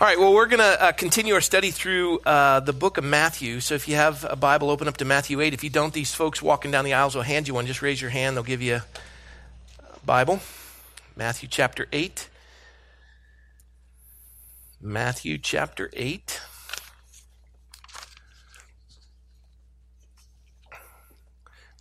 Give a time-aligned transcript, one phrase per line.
[0.00, 3.04] All right, well, we're going to uh, continue our study through uh, the book of
[3.04, 3.58] Matthew.
[3.58, 5.52] So if you have a Bible, open up to Matthew 8.
[5.52, 7.66] If you don't, these folks walking down the aisles will hand you one.
[7.66, 10.38] Just raise your hand, they'll give you a Bible.
[11.16, 12.28] Matthew chapter 8.
[14.80, 16.42] Matthew chapter 8.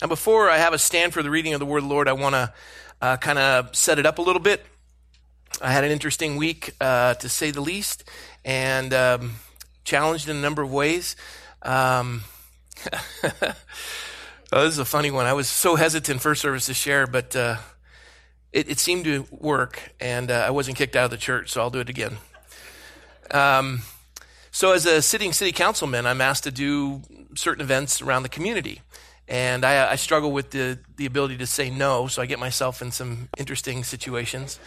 [0.02, 2.07] Now, before I have a stand for the reading of the Word of the Lord,
[2.07, 2.52] I want to
[2.99, 4.65] uh, kind of set it up a little bit.
[5.62, 8.04] I had an interesting week, uh, to say the least,
[8.45, 9.36] and um,
[9.84, 11.16] challenged in a number of ways.
[11.64, 12.23] Um,
[13.23, 13.31] oh,
[14.52, 15.26] this is a funny one.
[15.26, 17.58] I was so hesitant first service to share, but uh,
[18.52, 21.62] it, it, seemed to work, and uh, I wasn't kicked out of the church, so
[21.62, 22.17] I'll do it again.
[23.31, 23.81] Um,
[24.52, 27.02] so, as a sitting city councilman, I'm asked to do
[27.36, 28.81] certain events around the community.
[29.28, 32.81] And I, I struggle with the, the ability to say no, so I get myself
[32.81, 34.58] in some interesting situations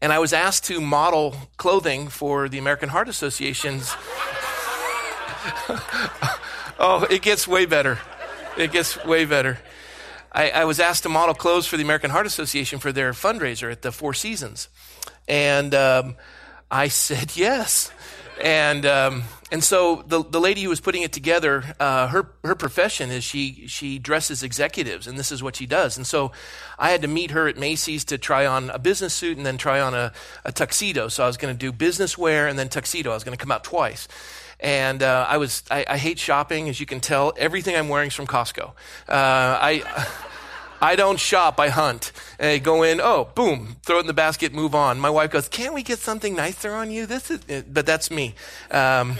[0.00, 3.94] and I was asked to model clothing for the American Heart Association's.
[6.78, 7.98] oh, it gets way better.
[8.56, 9.58] It gets way better.
[10.32, 13.70] I, I, was asked to model clothes for the American Heart Association for their fundraiser
[13.70, 14.68] at the Four Seasons.
[15.26, 16.16] And um,
[16.70, 17.90] I said yes.
[18.42, 22.54] And um, and so the the lady who was putting it together, uh, her her
[22.54, 25.96] profession is she she dresses executives, and this is what she does.
[25.96, 26.32] And so
[26.78, 29.58] I had to meet her at Macy's to try on a business suit and then
[29.58, 30.12] try on a,
[30.44, 31.08] a tuxedo.
[31.08, 33.10] So I was going to do business wear and then tuxedo.
[33.10, 34.08] I was going to come out twice.
[34.58, 37.32] And uh, I was I, I, hate shopping, as you can tell.
[37.38, 38.68] Everything I'm wearing is from Costco.
[38.68, 38.72] Uh,
[39.08, 40.06] I.
[40.80, 42.12] I don't shop, I hunt.
[42.38, 44.98] I go in, oh, boom, throw it in the basket, move on.
[44.98, 47.06] My wife goes, can't we get something nicer on you?
[47.06, 48.34] This is, but that's me.
[48.70, 49.18] Um,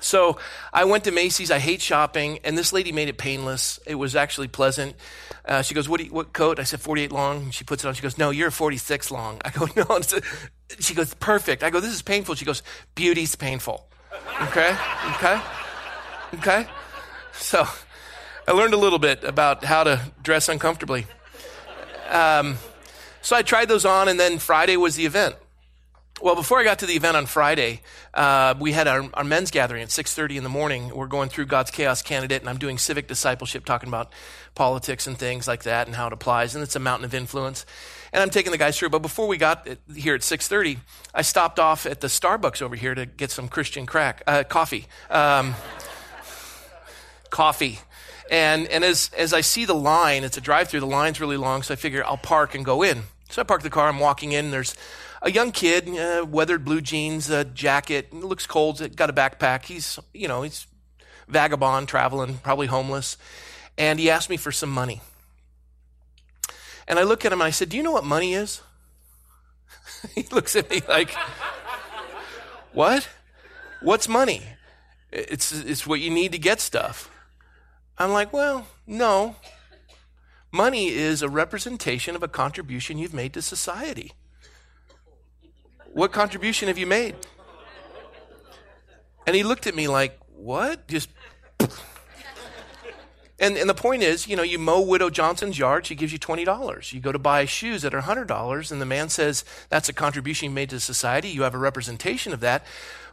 [0.00, 0.38] so
[0.72, 1.50] I went to Macy's.
[1.50, 3.78] I hate shopping, and this lady made it painless.
[3.86, 4.96] It was actually pleasant.
[5.44, 6.58] Uh, she goes, what, you, what coat?
[6.58, 7.50] I said, 48 long.
[7.50, 7.94] She puts it on.
[7.94, 9.40] She goes, no, you're 46 long.
[9.44, 10.00] I go, no.
[10.78, 11.62] She goes, perfect.
[11.62, 12.34] I go, this is painful.
[12.34, 12.62] She goes,
[12.94, 13.86] beauty's painful.
[14.42, 14.74] Okay?
[15.16, 15.40] Okay?
[16.34, 16.66] Okay?
[17.32, 17.66] So
[18.48, 21.06] I learned a little bit about how to dress uncomfortably.
[22.08, 22.56] Um,
[23.22, 25.36] so I tried those on, and then Friday was the event.
[26.22, 27.80] Well, before I got to the event on Friday,
[28.12, 30.90] uh, we had our, our, men's gathering at 6.30 in the morning.
[30.94, 34.12] We're going through God's Chaos Candidate, and I'm doing civic discipleship, talking about
[34.54, 37.64] politics and things like that and how it applies, and it's a mountain of influence.
[38.12, 38.90] And I'm taking the guys through.
[38.90, 40.78] But before we got here at 6.30,
[41.14, 44.86] I stopped off at the Starbucks over here to get some Christian crack, uh, coffee.
[45.08, 45.54] Um,
[47.30, 47.78] coffee.
[48.30, 51.36] And, and as, as I see the line, it's a drive through, the line's really
[51.36, 53.02] long, so I figure I'll park and go in.
[53.28, 54.76] So I park the car, I'm walking in, there's
[55.20, 59.64] a young kid, uh, weathered blue jeans, a jacket, looks cold, got a backpack.
[59.64, 60.66] He's, you know, he's
[61.28, 63.16] vagabond, traveling, probably homeless.
[63.76, 65.00] And he asked me for some money.
[66.86, 68.62] And I look at him and I said, Do you know what money is?
[70.14, 71.10] he looks at me like,
[72.72, 73.08] What?
[73.82, 74.42] What's money?
[75.10, 77.09] It's, it's what you need to get stuff.
[78.00, 79.36] I'm like, Well, no.
[80.50, 84.12] Money is a representation of a contribution you've made to society.
[85.92, 87.14] What contribution have you made?
[89.26, 90.88] And he looked at me like, What?
[90.88, 91.10] Just.
[93.42, 96.18] And, and the point is, you know, you mow Widow Johnson's yard, she gives you
[96.18, 96.92] $20.
[96.92, 100.50] You go to buy shoes that are $100, and the man says that's a contribution
[100.50, 101.30] you made to society.
[101.30, 102.66] You have a representation of that,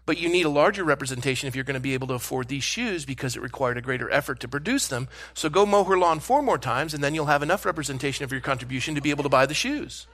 [0.07, 2.63] but you need a larger representation if you're going to be able to afford these
[2.63, 5.09] shoes because it required a greater effort to produce them.
[5.34, 8.31] So go mow her lawn four more times, and then you'll have enough representation of
[8.31, 10.07] your contribution to be able to buy the shoes.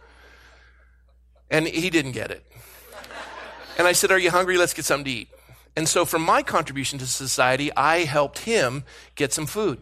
[1.51, 2.43] And he didn't get it.
[3.77, 4.57] And I said, Are you hungry?
[4.57, 5.29] Let's get something to eat.
[5.75, 9.79] And so, from my contribution to society, I helped him get some food.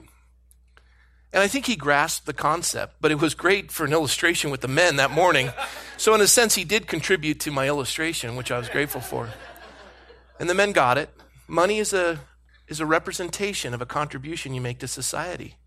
[1.31, 4.59] And I think he grasped the concept, but it was great for an illustration with
[4.59, 5.51] the men that morning.
[5.95, 9.29] So, in a sense, he did contribute to my illustration, which I was grateful for.
[10.41, 11.11] And the men got it.
[11.47, 12.19] Money is a,
[12.67, 15.57] is a representation of a contribution you make to society.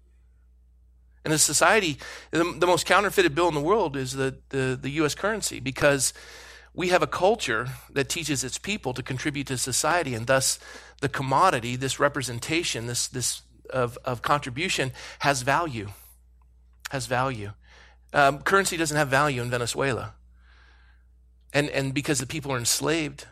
[1.25, 1.97] And a society,
[2.33, 5.15] the, the most counterfeited bill in the world is the, the, the U.S.
[5.15, 6.13] currency because
[6.75, 10.59] we have a culture that teaches its people to contribute to society, and thus
[11.01, 14.91] the commodity, this representation, this, this of, of contribution,
[15.21, 15.91] has value.
[16.91, 17.53] Has value.
[18.13, 20.15] Um, currency doesn't have value in Venezuela.
[21.53, 23.27] And, and because the people are enslaved,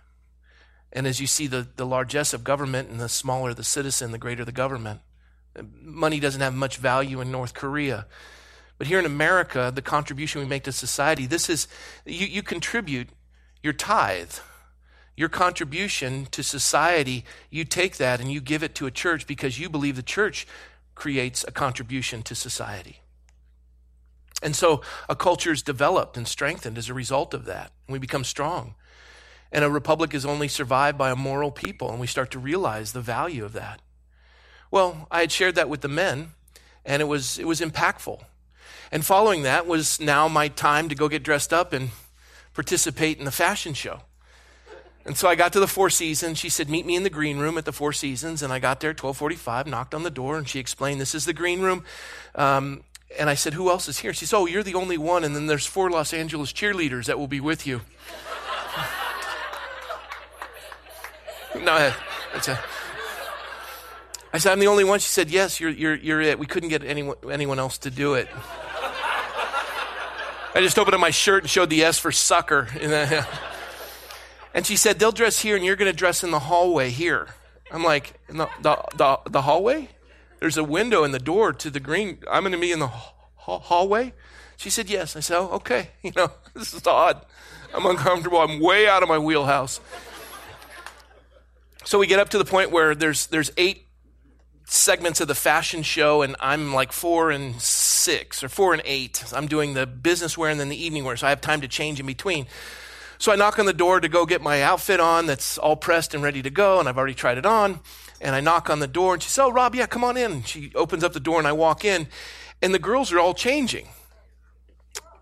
[0.93, 4.19] and as you see the, the largesse of government and the smaller the citizen, the
[4.19, 5.00] greater the government.
[5.81, 8.06] Money doesn't have much value in North Korea.
[8.79, 11.69] But here in America, the contribution we make to society, this is,
[12.05, 13.09] you, you contribute
[13.62, 14.35] your tithe,
[15.17, 19.59] your contribution to society, you take that and you give it to a church because
[19.59, 20.47] you believe the church
[20.94, 23.00] creates a contribution to society.
[24.43, 27.71] And so a culture is developed and strengthened as a result of that.
[27.87, 28.75] And we become strong.
[29.52, 32.93] And a republic is only survived by a moral people, and we start to realize
[32.93, 33.81] the value of that.
[34.70, 36.32] Well, I had shared that with the men,
[36.87, 38.25] and it was, it was impactful.
[38.90, 41.90] And following that was now my time to go get dressed up and
[42.54, 44.00] participate in the fashion show.
[45.04, 46.38] And so I got to the Four Seasons.
[46.38, 48.81] She said, "Meet me in the green room at the Four Seasons." And I got
[48.81, 51.84] there 12:45, knocked on the door, and she explained, "This is the green room."
[52.34, 52.84] Um,
[53.19, 55.34] and I said, "Who else is here?" She said, "Oh, you're the only one, and
[55.34, 57.81] then there's four Los Angeles cheerleaders that will be with you."
[61.60, 61.93] No, uh,
[62.34, 62.60] it's a.
[64.32, 66.38] I said, "I'm the only one." She said, "Yes, you're you're you're it.
[66.38, 68.28] We couldn't get anyone anyone else to do it."
[70.54, 72.69] I just opened up my shirt and showed the S for sucker.
[72.78, 73.25] And uh,
[74.64, 77.28] she said, they'll dress here and you're going to dress in the hallway here.
[77.70, 79.88] I'm like, the, the, the, the, hallway?
[80.40, 82.19] There's a window in the door to the green.
[82.31, 84.12] I'm going to be in the ha- hallway?
[84.58, 85.16] She said, yes.
[85.16, 85.88] I said, oh, okay.
[86.02, 87.25] You know, this is odd.
[87.75, 88.38] I'm uncomfortable.
[88.38, 89.81] I'm way out of my wheelhouse.
[91.84, 93.87] So we get up to the point where there's, there's eight
[94.67, 99.25] segments of the fashion show, and I'm like four and six or four and eight.
[99.32, 101.69] I'm doing the business wear and then the evening wear, so I have time to
[101.69, 102.46] change in between.
[103.19, 106.14] So I knock on the door to go get my outfit on that's all pressed
[106.14, 107.81] and ready to go, and I've already tried it on.
[108.20, 110.32] And I knock on the door, and she says, Oh, Rob, yeah, come on in.
[110.32, 112.06] And she opens up the door, and I walk in,
[112.62, 113.88] and the girls are all changing.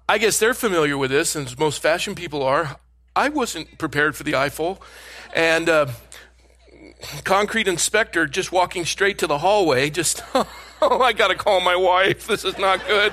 [0.08, 2.78] I guess they're familiar with this, as most fashion people are.
[3.16, 4.82] I wasn't prepared for the eyeful.
[5.34, 5.86] And, uh,
[7.24, 11.76] concrete inspector just walking straight to the hallway, just, oh, I got to call my
[11.76, 12.26] wife.
[12.26, 13.12] This is not good.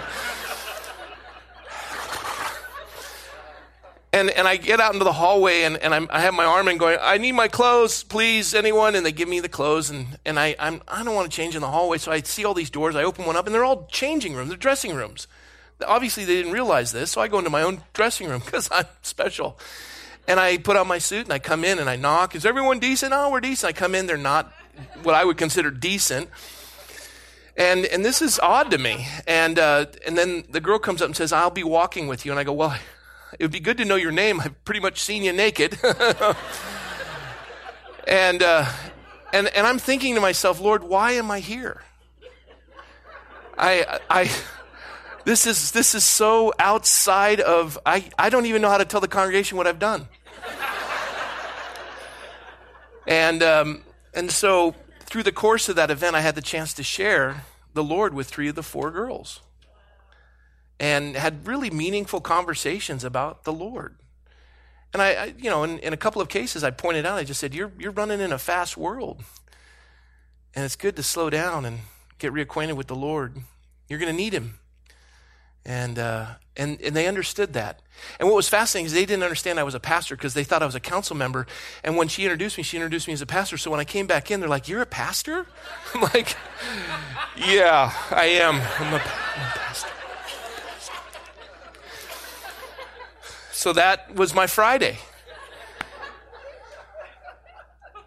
[4.14, 6.68] And, and I get out into the hallway and, and I'm, i have my arm
[6.70, 8.96] in going, I need my clothes, please, anyone?
[8.96, 11.56] And they give me the clothes and, and I, I'm, I don't want to change
[11.56, 11.98] in the hallway.
[11.98, 12.96] So I see all these doors.
[12.96, 15.28] I open one up and they're all changing rooms, they're dressing rooms.
[15.86, 17.12] Obviously, they didn't realize this.
[17.12, 19.60] So I go into my own dressing room because I'm special.
[20.28, 22.36] And I put on my suit and I come in and I knock.
[22.36, 23.14] Is everyone decent?
[23.14, 23.70] Oh, we're decent.
[23.70, 24.52] I come in, they're not
[25.04, 26.30] what I would consider decent.
[27.56, 29.08] And, and this is odd to me.
[29.26, 32.32] And, uh, and then the girl comes up and says, I'll be walking with you.
[32.32, 32.78] And I go, Well,
[33.40, 34.40] it would be good to know your name.
[34.40, 35.80] I've pretty much seen you naked.
[38.08, 38.66] and, uh,
[39.34, 41.82] and, and I'm thinking to myself, Lord, why am I here?
[43.58, 44.30] I, I,
[45.28, 49.02] this is, this is so outside of, I, I don't even know how to tell
[49.02, 50.08] the congregation what I've done.
[53.06, 53.84] and, um,
[54.14, 57.44] and so through the course of that event, I had the chance to share
[57.74, 59.42] the Lord with three of the four girls
[60.80, 63.98] and had really meaningful conversations about the Lord.
[64.94, 67.26] And I, I you know, in, in, a couple of cases, I pointed out, I
[67.26, 69.22] just said, you're, you're running in a fast world.
[70.56, 71.80] And it's good to slow down and
[72.18, 73.36] get reacquainted with the Lord.
[73.90, 74.60] You're going to need Him.
[75.68, 77.82] And, uh, and, and they understood that.
[78.20, 80.64] And what was fascinating is they didn't understand I was a pastor because they thought
[80.64, 81.46] I was a council member.
[81.84, 83.58] And when she introduced me, she introduced me as a pastor.
[83.58, 85.46] So when I came back in, they're like, You're a pastor?
[85.94, 86.38] I'm like,
[87.36, 88.56] Yeah, I am.
[88.56, 89.90] I'm a, I'm a pastor.
[93.52, 95.00] So that was my Friday.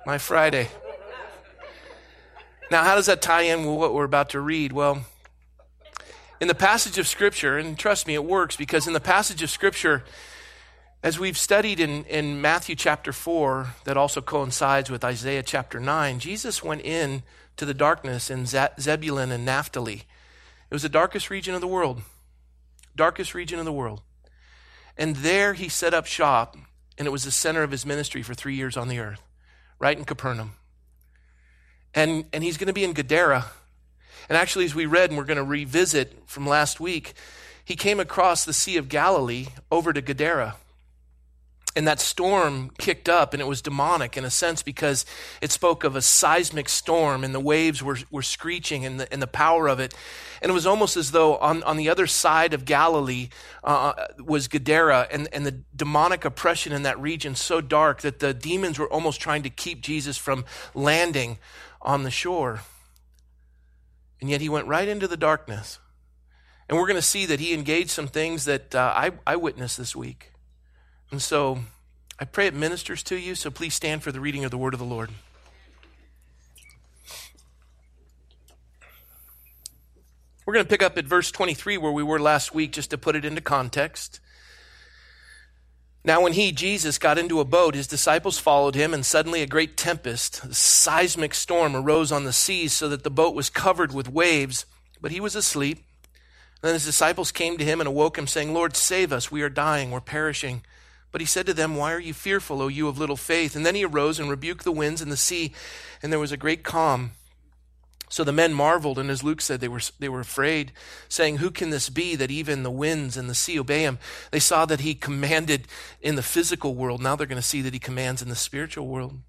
[0.07, 0.69] My Friday.
[2.71, 4.73] Now, how does that tie in with what we're about to read?
[4.73, 5.05] Well,
[6.41, 9.51] in the passage of Scripture, and trust me, it works because in the passage of
[9.51, 10.05] Scripture,
[11.03, 16.19] as we've studied in, in Matthew chapter 4, that also coincides with Isaiah chapter 9,
[16.19, 17.23] Jesus went in
[17.57, 20.05] to the darkness in Zebulun and Naphtali.
[20.71, 22.01] It was the darkest region of the world.
[22.97, 24.03] Darkest region of the world.
[24.97, 26.57] And there he set up shop,
[26.97, 29.23] and it was the center of his ministry for three years on the earth,
[29.79, 30.53] right in Capernaum.
[31.95, 33.47] And, and he's going to be in Gadara.
[34.31, 37.15] And actually, as we read, and we're going to revisit from last week,
[37.65, 40.55] he came across the Sea of Galilee over to Gadara.
[41.75, 45.05] And that storm kicked up and it was demonic in a sense because
[45.41, 49.21] it spoke of a seismic storm and the waves were, were screeching and the, and
[49.21, 49.95] the power of it.
[50.43, 53.29] And it was almost as though on, on the other side of galilee
[53.63, 58.35] uh, was gadara and, and the demonic oppression in that region so dark that the
[58.35, 60.45] demons were almost trying to keep jesus from
[60.75, 61.39] landing
[61.83, 62.63] on the shore
[64.21, 65.79] and yet he went right into the darkness
[66.69, 69.77] and we're going to see that he engaged some things that uh, I, I witnessed
[69.77, 70.33] this week
[71.11, 71.59] and so
[72.23, 74.75] I pray it ministers to you, so please stand for the reading of the word
[74.75, 75.09] of the Lord.
[80.45, 82.99] We're going to pick up at verse 23 where we were last week just to
[82.99, 84.21] put it into context.
[86.03, 89.47] Now, when he, Jesus, got into a boat, his disciples followed him, and suddenly a
[89.47, 93.93] great tempest, a seismic storm, arose on the seas so that the boat was covered
[93.93, 94.65] with waves,
[95.01, 95.85] but he was asleep.
[96.63, 99.51] Then his disciples came to him and awoke him, saying, Lord, save us, we are
[99.51, 100.63] dying, we're perishing.
[101.13, 103.55] But he said to them, Why are you fearful, O you of little faith?
[103.55, 105.53] And then he arose and rebuked the winds and the sea,
[106.03, 107.13] and there was a great calm.
[108.11, 110.73] So the men marveled, and as Luke said, they were, they were afraid,
[111.09, 114.01] saying, Who can this be that even the winds and the sea obey him?
[114.33, 115.69] They saw that he commanded
[116.03, 117.01] in the physical world.
[117.01, 119.21] Now they're going to see that he commands in the spiritual world.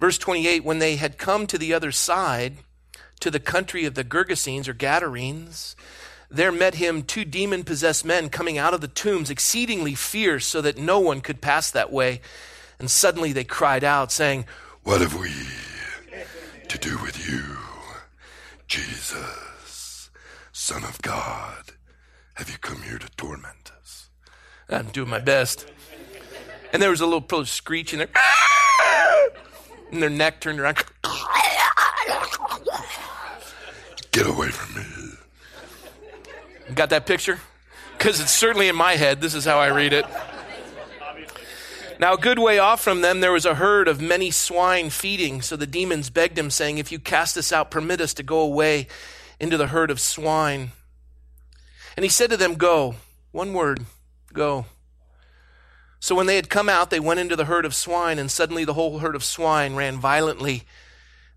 [0.00, 2.56] Verse 28 When they had come to the other side,
[3.20, 5.76] to the country of the Gergesenes or Gadarenes,
[6.30, 10.62] there met him two demon possessed men coming out of the tombs, exceedingly fierce, so
[10.62, 12.22] that no one could pass that way.
[12.78, 14.46] And suddenly they cried out, saying,
[14.84, 15.32] What have we
[16.68, 17.69] to do with you,
[18.70, 20.10] Jesus,
[20.52, 21.72] Son of God?
[22.34, 24.10] Have you come here to torment us?
[24.68, 25.68] I'm doing my best.
[26.72, 28.08] And there was a little screech in there,
[29.90, 30.76] and their neck turned around.
[34.12, 34.84] Get away from me.
[36.72, 37.40] Got that picture?
[37.98, 39.20] Because it's certainly in my head.
[39.20, 40.06] This is how I read it.
[42.00, 45.42] Now, a good way off from them, there was a herd of many swine feeding.
[45.42, 48.40] So the demons begged him, saying, If you cast us out, permit us to go
[48.40, 48.86] away
[49.38, 50.70] into the herd of swine.
[51.98, 52.94] And he said to them, Go.
[53.32, 53.84] One word,
[54.32, 54.64] go.
[56.00, 58.64] So when they had come out, they went into the herd of swine, and suddenly
[58.64, 60.62] the whole herd of swine ran violently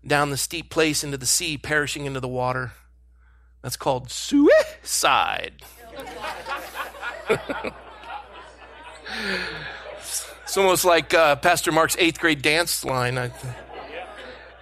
[0.04, 2.72] down the steep place into the sea, perishing into the water.
[3.60, 5.62] That's called suicide.
[10.54, 13.32] it's almost like uh, Pastor Mark's eighth grade dance line.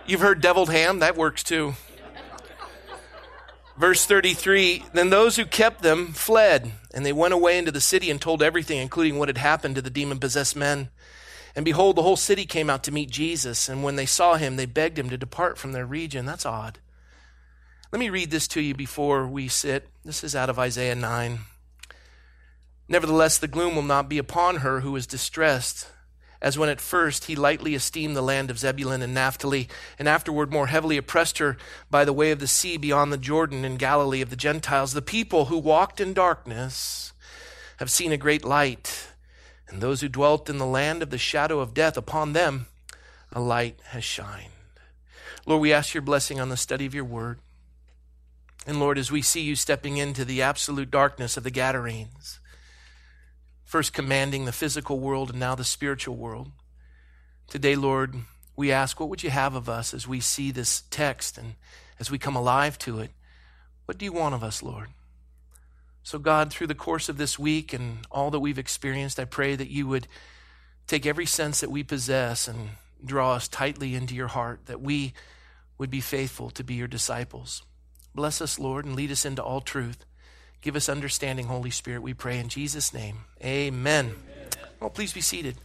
[0.07, 1.01] You've heard deviled ham?
[1.01, 1.75] That works too.
[3.77, 8.11] Verse 33 Then those who kept them fled, and they went away into the city
[8.11, 10.89] and told everything, including what had happened to the demon possessed men.
[11.55, 14.57] And behold, the whole city came out to meet Jesus, and when they saw him,
[14.57, 16.25] they begged him to depart from their region.
[16.25, 16.79] That's odd.
[17.93, 19.91] Let me read this to you before we sit.
[20.07, 21.41] This is out of Isaiah 9.
[22.93, 25.89] Nevertheless, the gloom will not be upon her who is distressed,
[26.43, 29.67] as when at first he lightly esteemed the land of Zebulun and Naphtali,
[29.99, 31.57] and afterward more heavily oppressed her
[31.91, 34.93] by the way of the sea beyond the Jordan in Galilee of the Gentiles.
[34.93, 37.15] The people who walked in darkness
[37.79, 39.09] have seen a great light,
[39.69, 42.67] and those who dwelt in the land of the shadow of death, upon them
[43.33, 44.53] a light has shined.
[45.47, 47.39] Lord, we ask your blessing on the study of your word.
[48.67, 52.39] And Lord, as we see you stepping into the absolute darkness of the Gadarenes,
[53.73, 56.51] first commanding the physical world and now the spiritual world,
[57.49, 58.15] today, Lord,
[58.55, 61.55] we ask, what would you have of us as we see this text and
[61.99, 63.13] as we come alive to it?
[63.87, 64.89] What do you want of us, Lord?
[66.03, 69.57] So, God, through the course of this week and all that we've experienced, I pray
[69.57, 70.07] that you would
[70.87, 75.15] take every sense that we possess and draw us tightly into your heart, that we
[75.79, 77.63] would be faithful to be your disciples.
[78.15, 80.05] Bless us, Lord, and lead us into all truth.
[80.63, 83.25] Give us understanding, Holy Spirit, we pray in Jesus' name.
[83.45, 84.07] Amen.
[84.07, 84.15] Amen.
[84.79, 85.57] Well, please be seated.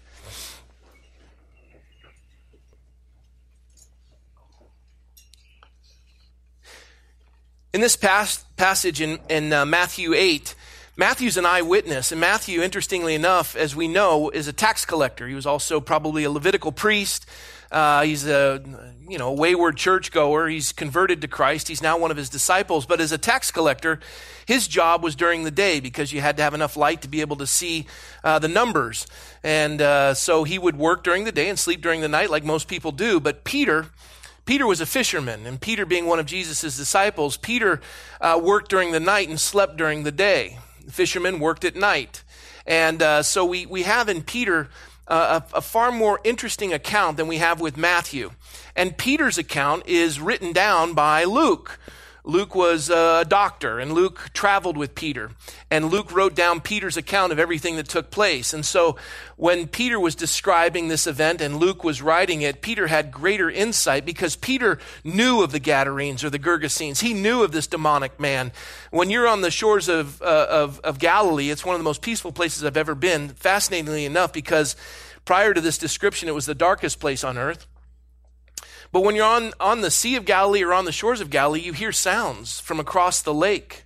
[7.74, 10.56] In this past passage in, in uh, Matthew 8,
[10.96, 15.28] Matthew's an eyewitness, and Matthew, interestingly enough, as we know, is a tax collector.
[15.28, 17.28] He was also probably a Levitical priest.
[17.72, 18.64] Uh, he's a
[19.08, 20.48] you know wayward churchgoer.
[20.48, 21.68] He's converted to Christ.
[21.68, 22.86] He's now one of his disciples.
[22.86, 24.00] But as a tax collector,
[24.46, 27.22] his job was during the day because you had to have enough light to be
[27.22, 27.88] able to see
[28.24, 29.08] uh, the numbers.
[29.44, 32.44] And uh, so he would work during the day and sleep during the night, like
[32.44, 33.20] most people do.
[33.20, 33.88] But Peter.
[34.46, 37.82] Peter was a fisherman, and Peter, being one of Jesus' disciples, Peter
[38.22, 40.58] uh, worked during the night and slept during the day
[40.90, 42.24] fishermen worked at night.
[42.66, 44.70] And uh, so we, we have in Peter
[45.08, 48.32] a, a, far more interesting account than we have with Matthew.
[48.76, 51.80] And Peter's account is written down by Luke.
[52.28, 55.32] Luke was a doctor, and Luke traveled with Peter.
[55.72, 58.54] And Luke wrote down Peter's account of everything that took place.
[58.54, 58.98] And so
[59.38, 64.06] when Peter was describing this event and Luke was writing it, Peter had greater insight
[64.06, 67.00] because Peter knew of the Gadarenes or the Gergesenes.
[67.00, 68.52] He knew of this demonic man.
[68.92, 72.02] When you're on the shores of, uh, of, of Galilee, it's one of the most
[72.02, 74.76] peaceful places I've ever been, fascinatingly enough, because
[75.24, 77.68] prior to this description, it was the darkest place on earth.
[78.92, 81.62] But when you're on, on the Sea of Galilee or on the shores of Galilee,
[81.62, 83.84] you hear sounds from across the lake.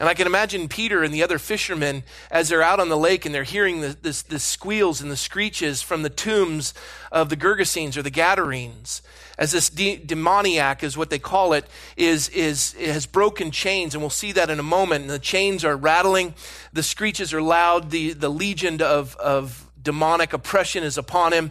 [0.00, 3.26] And I can imagine Peter and the other fishermen as they're out on the lake
[3.26, 6.72] and they're hearing the, this, the squeals and the screeches from the tombs
[7.10, 9.02] of the Gergesenes or the Gadarenes.
[9.36, 11.64] As this de- demoniac is what they call it,
[11.96, 13.94] is, is, it has broken chains.
[13.94, 15.02] And we'll see that in a moment.
[15.02, 16.34] And the chains are rattling.
[16.72, 17.90] The screeches are loud.
[17.90, 21.50] The, the legion of, of demonic oppression is upon him.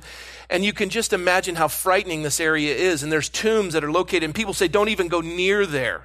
[0.50, 3.04] And you can just imagine how frightening this area is.
[3.04, 6.04] And there's tombs that are located, and people say, don't even go near there.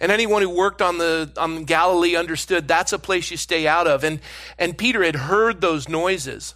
[0.00, 3.86] And anyone who worked on the on Galilee understood that's a place you stay out
[3.86, 4.04] of.
[4.04, 4.20] And
[4.58, 6.54] and Peter had heard those noises.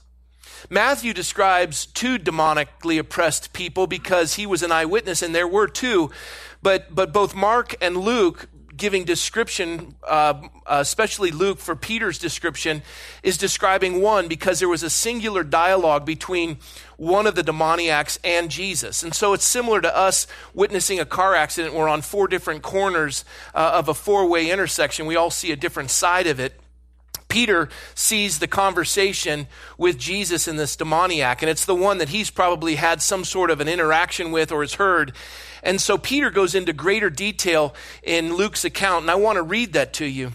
[0.70, 6.10] Matthew describes two demonically oppressed people because he was an eyewitness, and there were two.
[6.62, 8.48] But, but both Mark and Luke
[8.82, 10.34] giving description, uh,
[10.66, 12.82] especially Luke for Peter's description,
[13.22, 16.56] is describing one because there was a singular dialogue between
[16.96, 19.04] one of the demoniacs and Jesus.
[19.04, 21.74] And so it's similar to us witnessing a car accident.
[21.74, 23.24] We're on four different corners
[23.54, 25.06] uh, of a four way intersection.
[25.06, 26.60] We all see a different side of it.
[27.28, 29.46] Peter sees the conversation
[29.78, 33.50] with Jesus and this demoniac, and it's the one that he's probably had some sort
[33.50, 35.12] of an interaction with or has heard.
[35.62, 39.72] And so Peter goes into greater detail in Luke's account, and I want to read
[39.74, 40.32] that to you.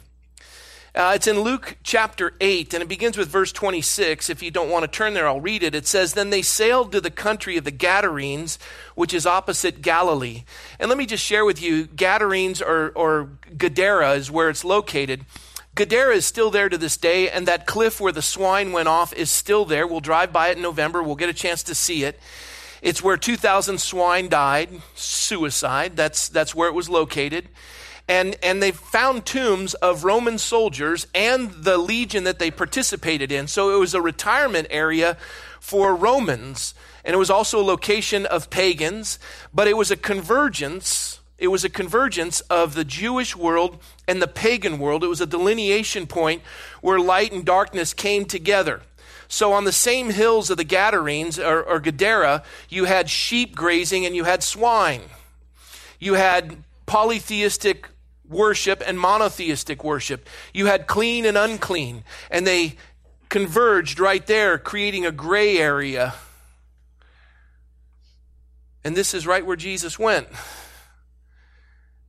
[0.96, 4.32] Uh, it's in Luke chapter 8, and it begins with verse 26.
[4.32, 5.76] If you don't want to turn there, I'll read it.
[5.76, 8.58] It says, Then they sailed to the country of the Gadarenes,
[8.96, 10.44] which is opposite Galilee.
[10.80, 15.24] And let me just share with you Gadarenes or, or Gadara is where it's located.
[15.76, 19.14] Gadara is still there to this day, and that cliff where the swine went off
[19.14, 19.86] is still there.
[19.86, 21.04] We'll drive by it in November.
[21.04, 22.20] We'll get a chance to see it.
[22.82, 25.96] It's where 2,000 swine died, suicide.
[25.96, 27.48] That's, that's where it was located.
[28.08, 33.48] And, and they found tombs of Roman soldiers and the legion that they participated in.
[33.48, 35.18] So it was a retirement area
[35.60, 36.74] for Romans.
[37.04, 39.20] And it was also a location of pagans,
[39.54, 44.28] but it was a convergence it was a convergence of the Jewish world and the
[44.28, 45.04] pagan world.
[45.04, 46.42] It was a delineation point
[46.82, 48.82] where light and darkness came together.
[49.28, 54.06] So, on the same hills of the Gadarenes or, or Gadara, you had sheep grazing
[54.06, 55.02] and you had swine.
[56.00, 57.90] You had polytheistic
[58.28, 60.28] worship and monotheistic worship.
[60.54, 62.04] You had clean and unclean.
[62.30, 62.76] And they
[63.30, 66.14] converged right there, creating a gray area.
[68.84, 70.28] And this is right where Jesus went.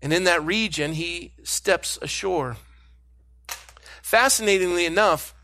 [0.01, 2.57] And in that region, he steps ashore.
[4.03, 5.35] Fascinatingly enough,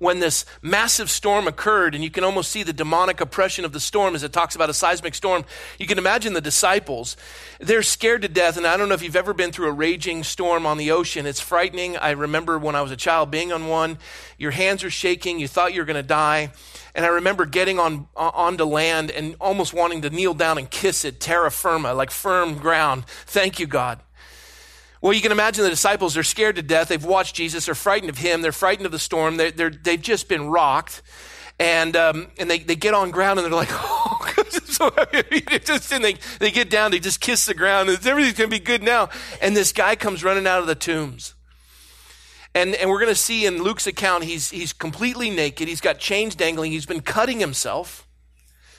[0.00, 3.80] when this massive storm occurred, and you can almost see the demonic oppression of the
[3.80, 5.44] storm as it talks about a seismic storm,
[5.78, 7.16] you can imagine the disciples.
[7.60, 10.24] They're scared to death, and I don't know if you've ever been through a raging
[10.24, 11.26] storm on the ocean.
[11.26, 11.96] It's frightening.
[11.96, 13.98] I remember when I was a child being on one.
[14.38, 15.38] Your hands are shaking.
[15.38, 16.52] You thought you were going to die.
[16.94, 20.68] And I remember getting on uh, onto land and almost wanting to kneel down and
[20.70, 23.04] kiss it, terra firma, like firm ground.
[23.06, 24.00] Thank you, God.
[25.00, 26.88] Well, you can imagine the disciples, they're scared to death.
[26.88, 27.66] They've watched Jesus.
[27.66, 28.42] They're frightened of him.
[28.42, 29.36] They're frightened of the storm.
[29.36, 31.02] They're, they're, they've just been rocked.
[31.60, 34.08] And, um, and they, they get on ground and they're like, oh,
[34.78, 34.90] so
[35.64, 38.56] just, and they, they get down, they just kiss the ground, and everything's going to
[38.56, 39.08] be good now.
[39.42, 41.34] And this guy comes running out of the tombs.
[42.54, 45.68] And, and we're going to see in Luke's account, he's, he's completely naked.
[45.68, 46.72] He's got chains dangling.
[46.72, 48.07] He's been cutting himself.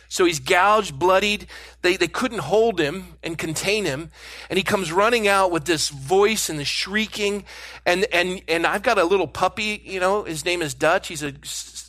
[0.09, 1.45] So he's gouged, bloodied.
[1.83, 4.09] They, they couldn't hold him and contain him.
[4.49, 7.45] And he comes running out with this voice and the shrieking.
[7.85, 11.09] And, and, and I've got a little puppy, you know, his name is Dutch.
[11.09, 11.33] He's a,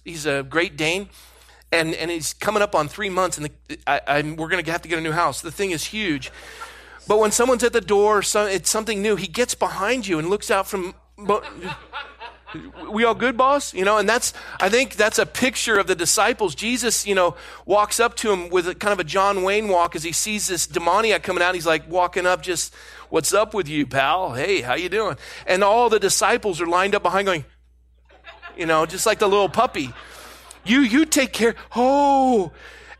[0.05, 1.09] he's a Great Dane.
[1.73, 4.71] And, and he's coming up on three months, and the, I, I, we're going to
[4.73, 5.41] have to get a new house.
[5.41, 6.33] The thing is huge.
[7.07, 10.51] But when someone's at the door, it's something new, he gets behind you and looks
[10.51, 10.95] out from
[12.91, 13.73] we all good, boss?
[13.75, 16.55] You know, and that's, I think that's a picture of the disciples.
[16.55, 17.37] Jesus, you know,
[17.67, 20.49] walks up to him with a, kind of a John Wayne walk as he sees
[20.49, 21.55] this demoniac coming out.
[21.55, 22.75] He's like walking up, just,
[23.09, 24.35] what's up with you, pal?
[24.35, 25.17] Hey, how you doing?
[25.47, 27.45] And all the disciples are lined up behind going,
[28.57, 29.93] you know, just like the little puppy.
[30.65, 31.55] You, you take care.
[31.75, 32.53] Oh,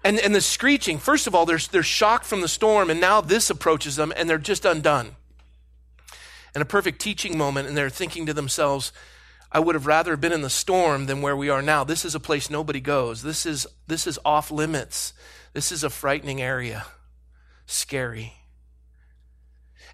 [0.03, 0.99] and, and the screeching.
[0.99, 4.31] First of all, they're, they're shocked from the storm, and now this approaches them, and
[4.31, 5.17] they're just undone
[6.55, 8.93] and a perfect teaching moment, and they're thinking to themselves,
[9.53, 11.83] I would have rather been in the storm than where we are now.
[11.83, 13.23] This is a place nobody goes.
[13.23, 15.13] This is, this is off limits.
[15.53, 16.87] This is a frightening area.
[17.67, 18.35] Scary.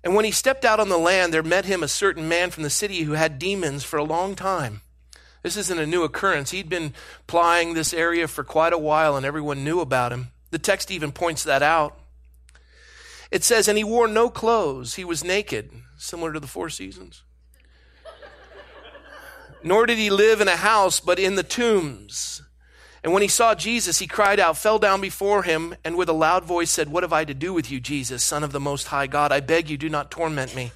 [0.04, 2.62] And when he stepped out on the land, there met him a certain man from
[2.62, 4.82] the city who had demons for a long time.
[5.42, 6.50] This isn't a new occurrence.
[6.50, 6.92] He'd been
[7.26, 10.28] plying this area for quite a while, and everyone knew about him.
[10.50, 11.98] The text even points that out.
[13.30, 17.22] It says, And he wore no clothes, he was naked similar to the Four Seasons.
[19.66, 22.40] Nor did he live in a house, but in the tombs.
[23.02, 26.12] And when he saw Jesus, he cried out, fell down before him, and with a
[26.12, 28.86] loud voice said, What have I to do with you, Jesus, Son of the Most
[28.86, 29.32] High God?
[29.32, 30.70] I beg you, do not torment me.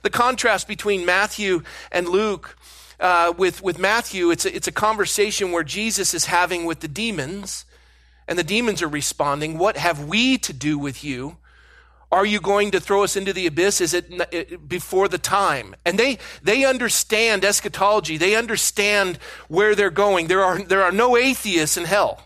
[0.00, 2.56] The contrast between Matthew and Luke,
[2.98, 6.88] uh, with, with Matthew, it's a, it's a conversation where Jesus is having with the
[6.88, 7.66] demons,
[8.26, 11.36] and the demons are responding, What have we to do with you?
[12.12, 13.80] Are you going to throw us into the abyss?
[13.80, 15.76] Is it before the time?
[15.84, 18.16] And they, they understand eschatology.
[18.16, 20.26] They understand where they're going.
[20.26, 22.22] There are, there are no atheists in hell.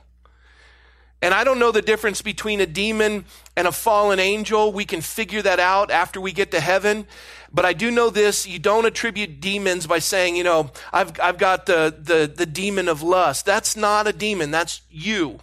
[1.20, 3.24] And I don't know the difference between a demon
[3.56, 4.72] and a fallen angel.
[4.72, 7.06] We can figure that out after we get to heaven.
[7.52, 11.38] But I do know this you don't attribute demons by saying, you know, I've, I've
[11.38, 13.46] got the, the, the demon of lust.
[13.46, 15.40] That's not a demon, that's you.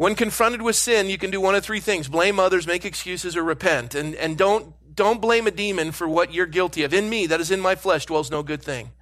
[0.00, 3.36] When confronted with sin, you can do one of three things blame others, make excuses,
[3.36, 3.94] or repent.
[3.94, 6.94] And, and don't, don't blame a demon for what you're guilty of.
[6.94, 8.92] In me, that is in my flesh, dwells no good thing.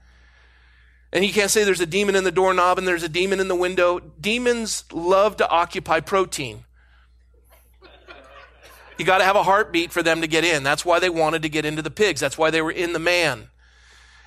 [1.12, 3.46] And you can't say there's a demon in the doorknob and there's a demon in
[3.46, 4.00] the window.
[4.00, 6.64] Demons love to occupy protein.
[8.98, 10.64] You got to have a heartbeat for them to get in.
[10.64, 12.18] That's why they wanted to get into the pigs.
[12.18, 13.50] That's why they were in the man.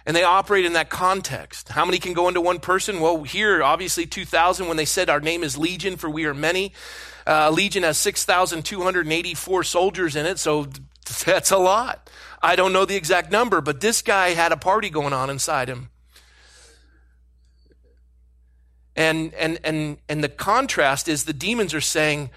[0.05, 1.69] And they operate in that context.
[1.69, 2.99] How many can go into one person?
[2.99, 6.73] Well, here, obviously, 2,000 when they said our name is Legion, for we are many.
[7.27, 10.67] Uh, Legion has 6,284 soldiers in it, so
[11.25, 12.09] that's a lot.
[12.41, 15.69] I don't know the exact number, but this guy had a party going on inside
[15.69, 15.89] him.
[18.95, 22.29] And, and, and, and the contrast is the demons are saying,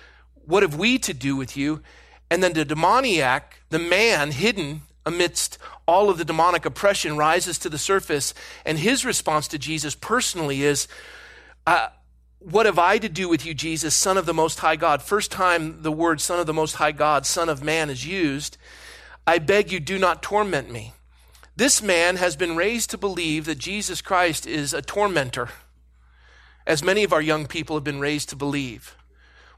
[0.44, 1.82] What have we to do with you?
[2.30, 7.68] And then the demoniac, the man hidden amidst all of the demonic oppression, rises to
[7.68, 8.34] the surface.
[8.64, 10.88] And his response to Jesus personally is,
[11.66, 11.88] uh,
[12.38, 15.02] What have I to do with you, Jesus, Son of the Most High God?
[15.02, 18.56] First time the word Son of the Most High God, Son of Man, is used.
[19.26, 20.92] I beg you, do not torment me.
[21.56, 25.50] This man has been raised to believe that Jesus Christ is a tormentor
[26.66, 28.96] as many of our young people have been raised to believe.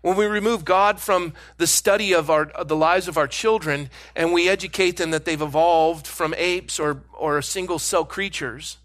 [0.06, 3.90] When we remove God from the study of, our, of the lives of our children
[4.14, 8.78] and we educate them that they've evolved from apes or, or single cell creatures,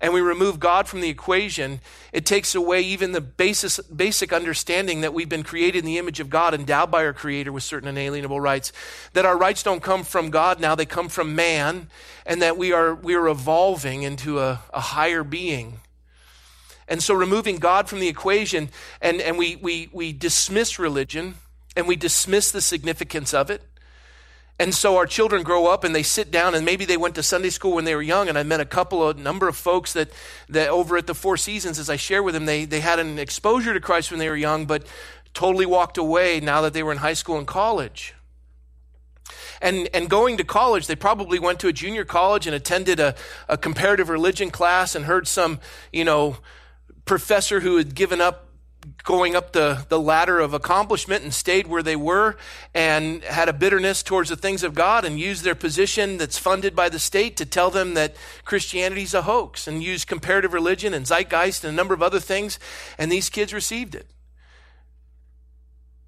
[0.00, 1.78] and we remove God from the equation,
[2.12, 6.18] it takes away even the basis, basic understanding that we've been created in the image
[6.18, 8.72] of God, endowed by our Creator with certain inalienable rights.
[9.12, 11.86] That our rights don't come from God now, they come from man,
[12.26, 15.78] and that we are, we are evolving into a, a higher being.
[16.88, 18.70] And so removing God from the equation,
[19.00, 21.34] and, and we, we, we dismiss religion
[21.74, 23.62] and we dismiss the significance of it.
[24.58, 27.22] And so our children grow up and they sit down and maybe they went to
[27.22, 28.28] Sunday school when they were young.
[28.28, 30.10] And I met a couple, a number of folks that,
[30.48, 33.18] that over at the Four Seasons, as I share with them, they, they had an
[33.18, 34.86] exposure to Christ when they were young, but
[35.34, 38.14] totally walked away now that they were in high school and college.
[39.60, 43.14] And, and going to college, they probably went to a junior college and attended a,
[43.48, 45.60] a comparative religion class and heard some,
[45.92, 46.38] you know,
[47.06, 48.42] professor who had given up
[49.02, 52.36] going up the, the ladder of accomplishment and stayed where they were
[52.74, 56.76] and had a bitterness towards the things of God and used their position that's funded
[56.76, 58.14] by the state to tell them that
[58.44, 62.20] Christianity is a hoax and used comparative religion and zeitgeist and a number of other
[62.20, 62.58] things.
[62.98, 64.06] And these kids received it.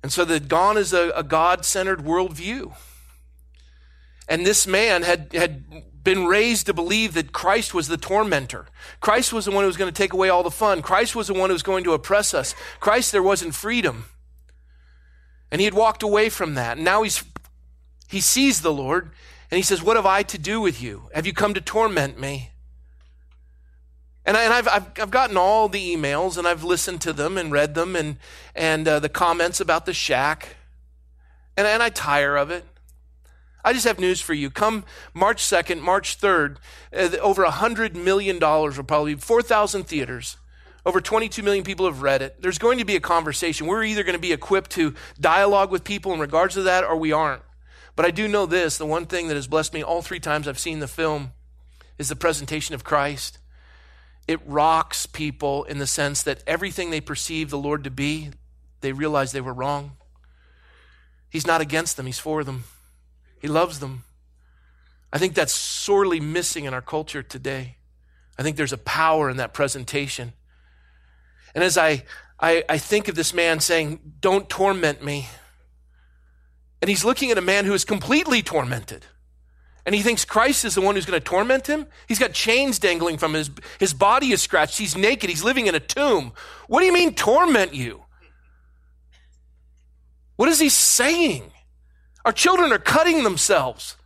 [0.03, 2.75] And so the gone is a, a God centered worldview.
[4.29, 5.65] And this man had, had
[6.09, 8.65] been raised to believe that Christ was the tormentor.
[8.99, 10.81] Christ was the one who was going to take away all the fun.
[10.81, 12.55] Christ was the one who was going to oppress us.
[12.81, 14.07] Christ, there wasn't freedom.
[15.51, 16.79] And he had walked away from that.
[16.79, 17.23] And now he's,
[18.09, 19.11] he sees the Lord
[19.51, 21.11] and he says, What have I to do with you?
[21.15, 22.53] Have you come to torment me?
[24.25, 27.53] And, I, have I've, I've gotten all the emails and I've listened to them and
[27.53, 28.17] read them and,
[28.55, 30.57] and uh, the comments about the shack.
[31.55, 32.65] And, and I tire of it.
[33.69, 34.49] I just have news for you.
[34.49, 36.57] Come March 2nd, March 3rd,
[36.91, 40.39] uh, over $100 million will probably be 4,000 theaters.
[40.87, 42.41] Over 22 million people have read it.
[42.41, 43.67] There's going to be a conversation.
[43.67, 46.97] We're either going to be equipped to dialogue with people in regards to that or
[46.97, 47.43] we aren't.
[47.95, 50.49] But I do know this the one thing that has blessed me all three times
[50.49, 51.33] I've seen the film
[51.99, 53.37] is the presentation of Christ.
[54.27, 58.31] It rocks people in the sense that everything they perceive the Lord to be,
[58.81, 59.99] they realize they were wrong.
[61.29, 62.65] He's not against them, He's for them.
[63.41, 64.05] He loves them.
[65.13, 67.77] I think that's sorely missing in our culture today.
[68.39, 70.33] I think there's a power in that presentation.
[71.55, 72.05] And as I,
[72.39, 75.29] I, I, think of this man saying, Don't torment me.
[76.81, 79.07] And he's looking at a man who is completely tormented.
[79.85, 81.87] And he thinks Christ is the one who's going to torment him.
[82.07, 84.79] He's got chains dangling from his, his body is scratched.
[84.79, 85.31] He's naked.
[85.31, 86.33] He's living in a tomb.
[86.67, 88.03] What do you mean, torment you?
[90.37, 91.51] What is he saying?
[92.25, 93.97] Our children are cutting themselves,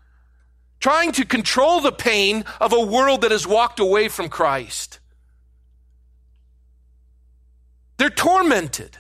[0.81, 5.01] trying to control the pain of a world that has walked away from Christ.
[7.97, 8.97] They're tormented.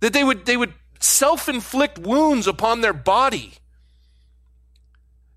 [0.00, 3.54] That they would, they would self inflict wounds upon their body.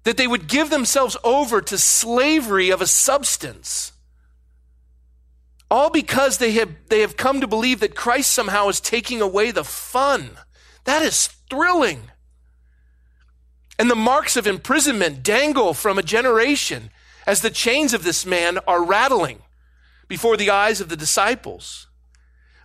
[0.04, 3.94] That they would give themselves over to slavery of a substance.
[5.70, 9.52] All because they have, they have come to believe that Christ somehow is taking away
[9.52, 10.32] the fun.
[10.84, 12.11] That is thrilling
[13.82, 16.92] and the marks of imprisonment dangle from a generation
[17.26, 19.40] as the chains of this man are rattling
[20.08, 21.88] before the eyes of the disciples.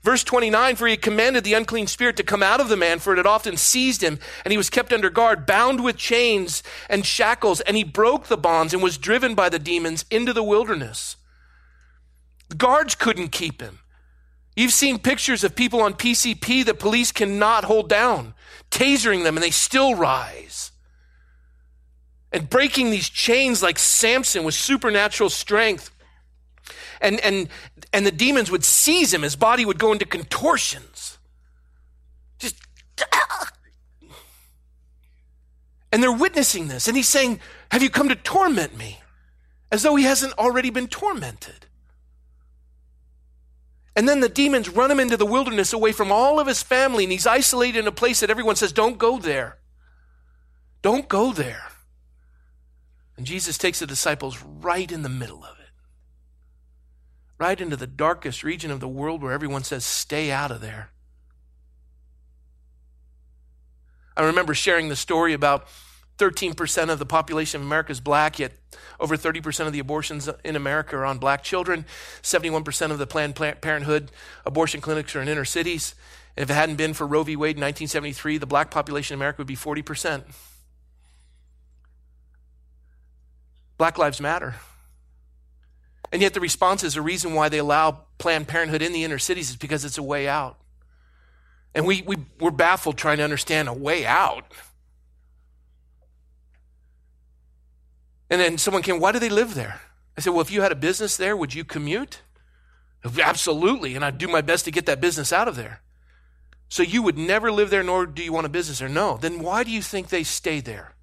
[0.02, 3.14] Verse 29, for he commanded the unclean spirit to come out of the man, for
[3.14, 7.06] it had often seized him, and he was kept under guard, bound with chains and
[7.06, 11.16] shackles, and he broke the bonds and was driven by the demons into the wilderness.
[12.50, 13.78] The guards couldn't keep him.
[14.54, 18.34] You've seen pictures of people on PCP that police cannot hold down,
[18.70, 20.72] tasering them, and they still rise.
[22.36, 25.90] And breaking these chains like Samson with supernatural strength
[27.00, 27.48] and, and,
[27.94, 29.22] and the demons would seize him.
[29.22, 31.16] His body would go into contortions.
[32.38, 32.60] Just.
[35.92, 36.88] And they're witnessing this.
[36.88, 39.00] And he's saying, Have you come to torment me?
[39.72, 41.64] As though he hasn't already been tormented.
[43.94, 47.04] And then the demons run him into the wilderness away from all of his family,
[47.04, 49.56] and he's isolated in a place that everyone says, Don't go there.
[50.82, 51.66] Don't go there.
[53.16, 55.66] And Jesus takes the disciples right in the middle of it
[57.38, 60.90] right into the darkest region of the world where everyone says, stay out of there.
[64.16, 65.66] I remember sharing the story about
[66.18, 68.52] 13% of the population of America is black, yet
[68.98, 71.84] over 30% of the abortions in America are on black children.
[72.22, 74.10] 71% of the Planned Parenthood
[74.46, 75.94] abortion clinics are in inner cities.
[76.34, 77.36] And if it hadn't been for Roe v.
[77.36, 80.24] Wade in 1973, the black population in America would be 40%.
[83.78, 84.54] Black Lives Matter.
[86.12, 89.18] And yet the response is the reason why they allow Planned Parenthood in the inner
[89.18, 90.58] cities is because it's a way out.
[91.74, 94.44] And we, we, we're baffled trying to understand a way out.
[98.30, 99.80] And then someone came, why do they live there?
[100.16, 102.22] I said, well, if you had a business there, would you commute?
[103.22, 103.94] Absolutely.
[103.94, 105.82] And I'd do my best to get that business out of there.
[106.68, 108.88] So you would never live there, nor do you want a business there?
[108.88, 109.18] No.
[109.18, 110.95] Then why do you think they stay there?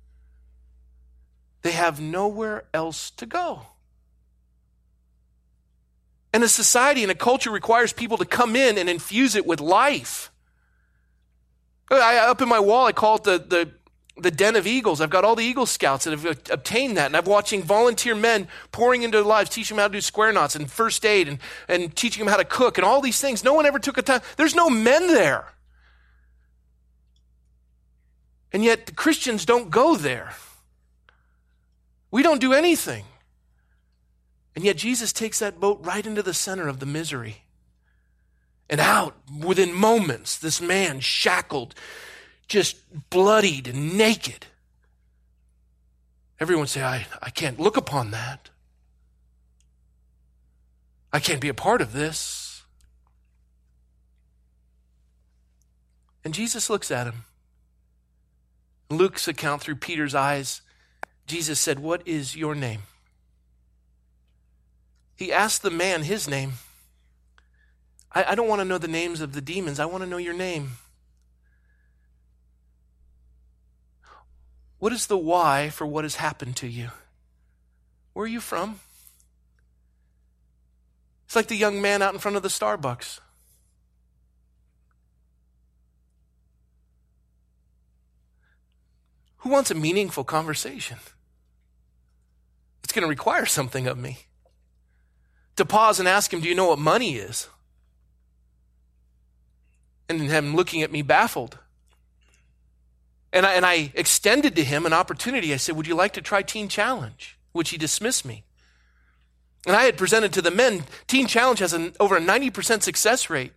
[1.63, 3.63] They have nowhere else to go.
[6.33, 9.61] And a society and a culture requires people to come in and infuse it with
[9.61, 10.31] life.
[11.89, 13.71] Uh, I, up in my wall, I call it the, the,
[14.17, 14.99] the den of eagles.
[14.99, 17.05] I've got all the Eagle Scouts that have uh, obtained that.
[17.05, 20.33] And I'm watching volunteer men pouring into their lives, teaching them how to do square
[20.33, 23.43] knots and first aid and, and teaching them how to cook and all these things.
[23.43, 24.21] No one ever took a time.
[24.35, 25.53] There's no men there.
[28.51, 30.33] And yet the Christians don't go there.
[32.13, 33.05] We don't do anything.
[34.55, 37.41] And yet Jesus takes that boat right into the center of the misery.
[38.69, 41.73] And out within moments, this man shackled,
[42.47, 42.77] just
[43.09, 44.45] bloodied and naked.
[46.39, 48.51] Everyone say, I, I can't look upon that.
[51.11, 52.61] I can't be a part of this.
[56.23, 57.25] And Jesus looks at him.
[58.91, 60.61] Luke's account through Peter's eyes,
[61.25, 62.83] Jesus said, What is your name?
[65.15, 66.53] He asked the man his name.
[68.11, 70.17] I, I don't want to know the names of the demons, I want to know
[70.17, 70.73] your name.
[74.79, 76.89] What is the why for what has happened to you?
[78.11, 78.81] Where are you from?
[81.25, 83.19] It's like the young man out in front of the Starbucks.
[89.43, 90.97] Who wants a meaningful conversation?
[92.83, 94.19] It's going to require something of me
[95.57, 97.49] to pause and ask him, Do you know what money is?
[100.07, 101.57] And him looking at me baffled.
[103.33, 105.53] And I, and I extended to him an opportunity.
[105.53, 107.37] I said, Would you like to try Teen Challenge?
[107.51, 108.45] Which he dismissed me.
[109.67, 113.29] And I had presented to the men, Teen Challenge has an, over a 90% success
[113.29, 113.51] rate.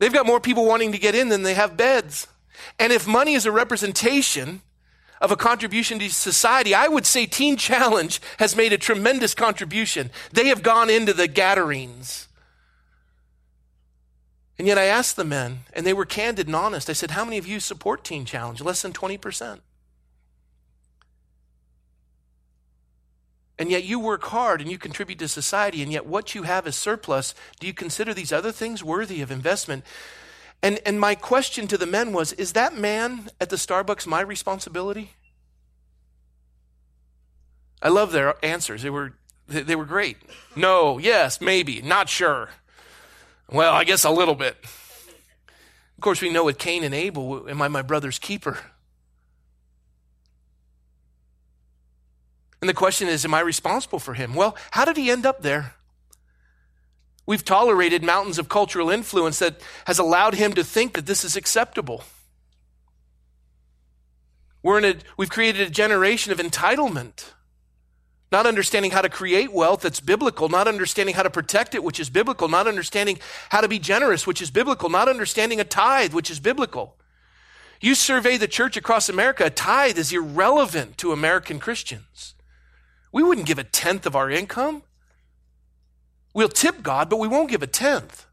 [0.00, 2.26] They've got more people wanting to get in than they have beds.
[2.78, 4.62] And if money is a representation
[5.20, 10.10] of a contribution to society, I would say Teen Challenge has made a tremendous contribution.
[10.32, 12.28] They have gone into the Gadarenes.
[14.58, 16.88] And yet I asked the men, and they were candid and honest.
[16.88, 18.60] I said, How many of you support Teen Challenge?
[18.60, 19.60] Less than 20%.
[23.58, 26.66] And yet you work hard and you contribute to society, and yet what you have
[26.66, 27.34] is surplus.
[27.58, 29.84] Do you consider these other things worthy of investment?
[30.62, 34.20] And, and my question to the men was Is that man at the Starbucks my
[34.20, 35.12] responsibility?
[37.82, 38.82] I love their answers.
[38.82, 39.12] They were,
[39.46, 40.16] they were great.
[40.56, 42.48] No, yes, maybe, not sure.
[43.50, 44.56] Well, I guess a little bit.
[44.62, 48.58] Of course, we know with Cain and Abel, am I my brother's keeper?
[52.60, 54.34] And the question is, am I responsible for him?
[54.34, 55.74] Well, how did he end up there?
[57.26, 61.34] We've tolerated mountains of cultural influence that has allowed him to think that this is
[61.36, 62.04] acceptable.
[64.62, 67.32] We're in a, we've created a generation of entitlement.
[68.32, 72.00] not understanding how to create wealth that's biblical, not understanding how to protect it, which
[72.00, 73.18] is biblical, not understanding
[73.50, 76.96] how to be generous, which is biblical, not understanding a tithe, which is biblical.
[77.80, 82.34] You survey the church across America, a tithe is irrelevant to American Christians.
[83.12, 84.82] We wouldn't give a tenth of our income.
[86.36, 88.26] We'll tip God, but we won't give a tenth.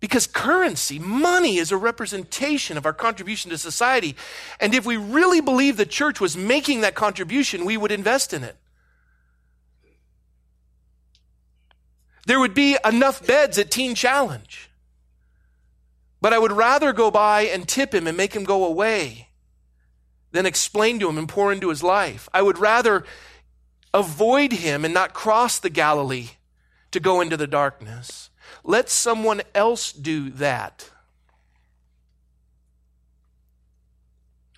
[0.00, 4.16] Because currency, money, is a representation of our contribution to society.
[4.58, 8.44] And if we really believed the church was making that contribution, we would invest in
[8.44, 8.56] it.
[12.24, 14.70] There would be enough beds at Teen Challenge.
[16.22, 19.28] But I would rather go by and tip him and make him go away
[20.32, 22.26] than explain to him and pour into his life.
[22.32, 23.04] I would rather
[23.96, 26.30] avoid him and not cross the Galilee
[26.90, 28.30] to go into the darkness.
[28.62, 30.90] Let someone else do that.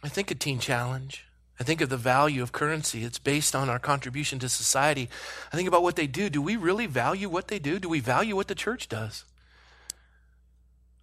[0.02, 1.24] I think a teen challenge.
[1.60, 3.04] I think of the value of currency.
[3.04, 5.08] It's based on our contribution to society.
[5.52, 6.28] I think about what they do.
[6.30, 7.78] Do we really value what they do?
[7.78, 9.24] Do we value what the church does?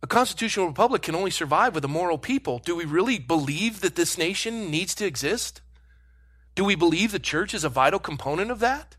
[0.01, 2.59] A constitutional republic can only survive with a moral people.
[2.59, 5.61] Do we really believe that this nation needs to exist?
[6.55, 8.95] Do we believe the church is a vital component of that?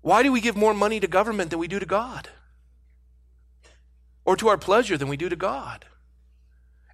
[0.00, 2.28] Why do we give more money to government than we do to God?
[4.24, 5.86] or to our pleasure than we do to God.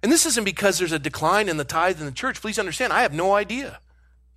[0.01, 2.41] And this isn't because there's a decline in the tithe in the church.
[2.41, 3.79] Please understand, I have no idea,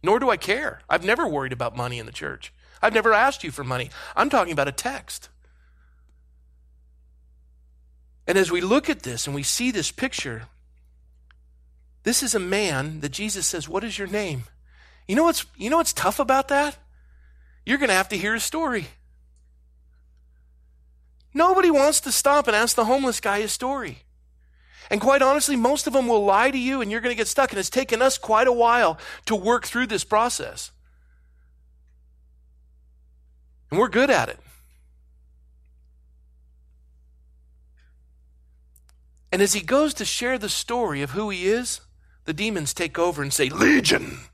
[0.02, 0.80] nor do I care.
[0.88, 2.52] I've never worried about money in the church.
[2.82, 3.90] I've never asked you for money.
[4.16, 5.28] I'm talking about a text.
[8.26, 10.44] And as we look at this and we see this picture,
[12.02, 14.44] this is a man that Jesus says, What is your name?
[15.10, 16.76] You know what's, you know what's tough about that?
[17.66, 18.86] You're going to have to hear his story.
[21.34, 24.04] Nobody wants to stop and ask the homeless guy his story.
[24.88, 27.26] And quite honestly, most of them will lie to you and you're going to get
[27.26, 27.50] stuck.
[27.50, 30.70] And it's taken us quite a while to work through this process.
[33.72, 34.38] And we're good at it.
[39.32, 41.80] And as he goes to share the story of who he is,
[42.26, 44.29] the demons take over and say, Legion.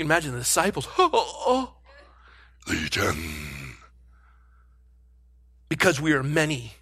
[0.00, 2.72] Can imagine the disciples, oh, oh, oh.
[2.72, 3.50] Legion
[5.70, 6.74] because we are many.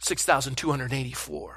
[0.00, 1.56] 6,284.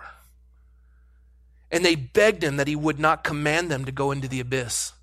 [1.71, 4.93] And they begged him that he would not command them to go into the abyss.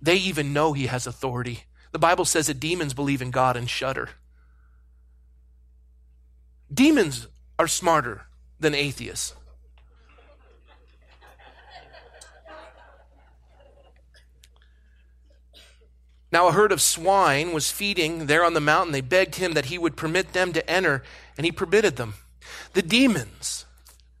[0.00, 1.64] They even know he has authority.
[1.92, 4.10] The Bible says that demons believe in God and shudder.
[6.72, 7.26] Demons
[7.58, 8.26] are smarter
[8.60, 9.34] than atheists.
[16.36, 18.92] Now, a herd of swine was feeding there on the mountain.
[18.92, 21.02] They begged him that he would permit them to enter,
[21.38, 22.12] and he permitted them.
[22.74, 23.64] The demons,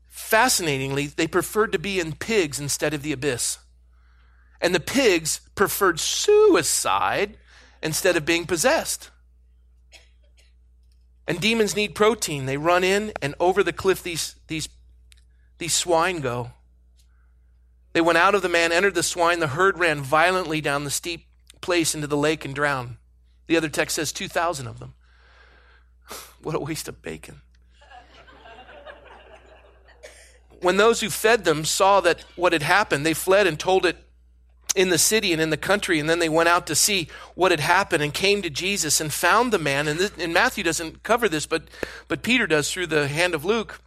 [0.08, 3.58] fascinatingly, they preferred to be in pigs instead of the abyss.
[4.62, 7.36] And the pigs preferred suicide
[7.82, 9.10] instead of being possessed.
[11.28, 12.46] And demons need protein.
[12.46, 14.70] They run in, and over the cliff, these, these,
[15.58, 16.52] these swine go.
[17.92, 19.40] They went out of the man, entered the swine.
[19.40, 21.25] The herd ran violently down the steep
[21.66, 22.96] place into the lake and drown.
[23.48, 24.94] The other text says 2,000 of them.
[26.42, 27.42] what a waste of bacon.
[30.62, 33.96] when those who fed them saw that what had happened, they fled and told it
[34.76, 37.50] in the city and in the country, and then they went out to see what
[37.50, 39.88] had happened and came to Jesus and found the man.
[39.88, 41.64] And, this, and Matthew doesn't cover this, but,
[42.06, 43.80] but Peter does through the hand of Luke.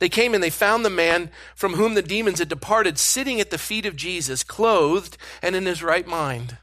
[0.00, 3.50] They came and they found the man from whom the demons had departed sitting at
[3.50, 6.58] the feet of Jesus, clothed and in his right mind.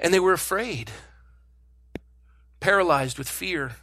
[0.00, 0.90] And they were afraid,
[2.58, 3.76] paralyzed with fear.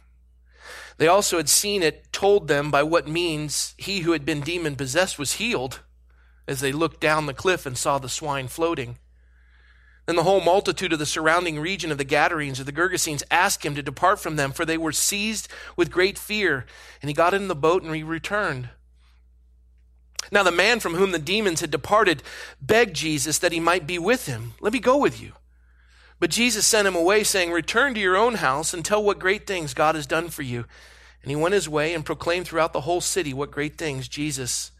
[0.98, 4.74] They also had seen it told them by what means he who had been demon
[4.74, 5.80] possessed was healed
[6.48, 8.98] as they looked down the cliff and saw the swine floating.
[10.06, 13.64] Then the whole multitude of the surrounding region of the Gadarenes or the Gergesenes asked
[13.64, 16.64] him to depart from them, for they were seized with great fear.
[17.00, 18.70] And he got in the boat and he returned.
[20.32, 22.22] Now the man from whom the demons had departed
[22.60, 24.54] begged Jesus that he might be with him.
[24.60, 25.34] Let me go with you.
[26.20, 29.46] But Jesus sent him away, saying, Return to your own house and tell what great
[29.46, 30.64] things God has done for you.
[31.22, 34.72] And he went his way and proclaimed throughout the whole city what great things Jesus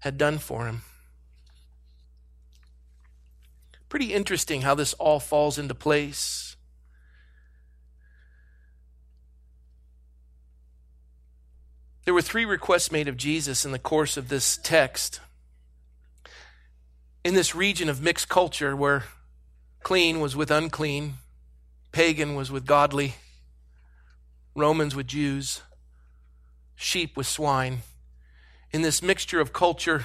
[0.00, 0.82] had done for him.
[3.88, 6.56] Pretty interesting how this all falls into place.
[12.04, 15.20] There were three requests made of Jesus in the course of this text.
[17.24, 19.04] In this region of mixed culture where
[19.84, 21.18] Clean was with unclean,
[21.92, 23.14] pagan was with godly,
[24.56, 25.60] Romans with Jews,
[26.74, 27.82] sheep with swine.
[28.72, 30.02] in this mixture of culture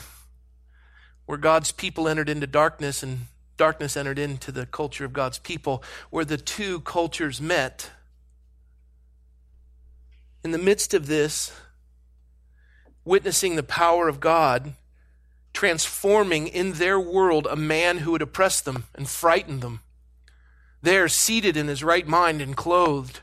[1.25, 3.21] where God's people entered into darkness and
[3.57, 7.89] darkness entered into the culture of God's people, where the two cultures met.
[10.43, 11.51] In the midst of this,
[13.03, 14.75] witnessing the power of God
[15.59, 19.81] transforming in their world a man who had oppressed them and frightened them.
[20.81, 23.19] There, seated in his right mind and clothed,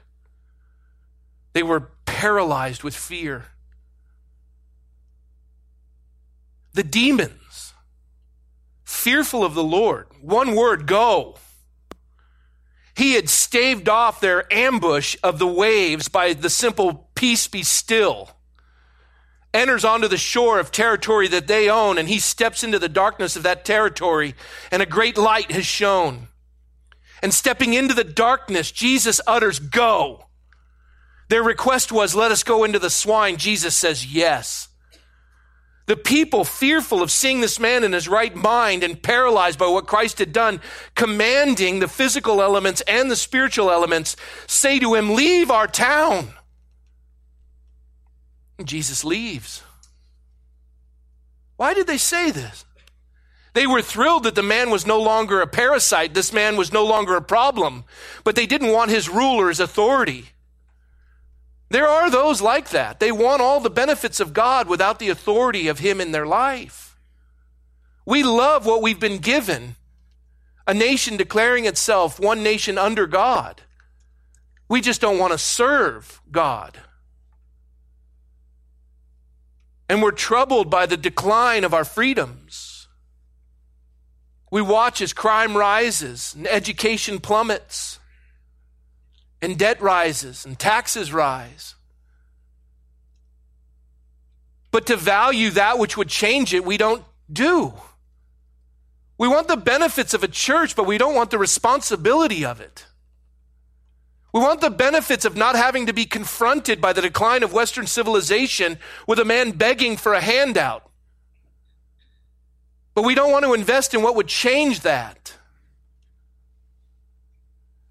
[1.55, 3.47] they were paralyzed with fear.
[6.75, 7.73] The demons,
[8.85, 11.39] fearful of the Lord, one word, go.
[12.95, 18.36] He had staved off their ambush of the waves by the simple peace be still.
[19.57, 23.37] Enters onto the shore of territory that they own, and he steps into the darkness
[23.37, 24.35] of that territory,
[24.71, 26.29] and a great light has shone.
[27.23, 30.27] And stepping into the darkness, Jesus utters, Go.
[31.31, 33.39] Their request was, Let us go into the swine.
[33.39, 34.69] Jesus says, Yes.
[35.87, 39.87] The people, fearful of seeing this man in his right mind and paralyzed by what
[39.87, 40.61] Christ had done,
[40.95, 46.35] commanding the physical elements and the spiritual elements, say to him, Leave our town.
[48.65, 49.63] Jesus leaves.
[51.57, 52.65] Why did they say this?
[53.55, 56.13] They were thrilled that the man was no longer a parasite.
[56.13, 57.85] This man was no longer a problem,
[58.23, 60.27] but they didn't want his rule or his authority.
[61.69, 63.01] There are those like that.
[63.01, 66.97] They want all the benefits of God without the authority of Him in their life.
[68.05, 69.77] We love what we've been given
[70.69, 73.63] a nation declaring itself one nation under God.
[74.69, 76.77] We just don't want to serve God.
[79.89, 82.89] And we're troubled by the decline of our freedoms.
[84.51, 87.99] We watch as crime rises and education plummets
[89.43, 91.75] and debt rises and taxes rise.
[94.71, 97.73] But to value that which would change it, we don't do.
[99.19, 102.87] We want the benefits of a church, but we don't want the responsibility of it.
[104.37, 107.87] We want the benefits of not having to be confronted by the decline of Western
[107.87, 110.91] civilization with a man begging for a handout.
[112.95, 115.33] But we don't want to invest in what would change that.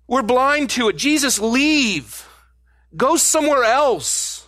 [0.05, 0.97] We're blind to it.
[0.97, 2.29] Jesus, leave.
[2.95, 4.47] Go somewhere else.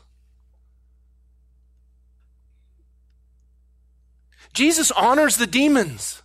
[4.54, 6.22] Jesus honors the demons.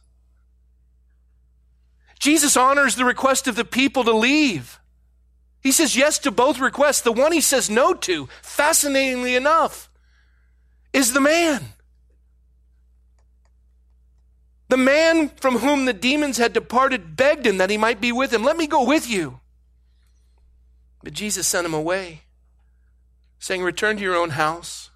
[2.18, 4.79] Jesus honors the request of the people to leave.
[5.62, 7.02] He says yes to both requests.
[7.02, 9.88] The one he says no to, fascinatingly enough,
[10.92, 11.64] is the man.
[14.68, 18.32] The man from whom the demons had departed begged him that he might be with
[18.32, 18.42] him.
[18.42, 19.40] Let me go with you.
[21.04, 22.22] But Jesus sent him away,
[23.38, 24.90] saying, Return to your own house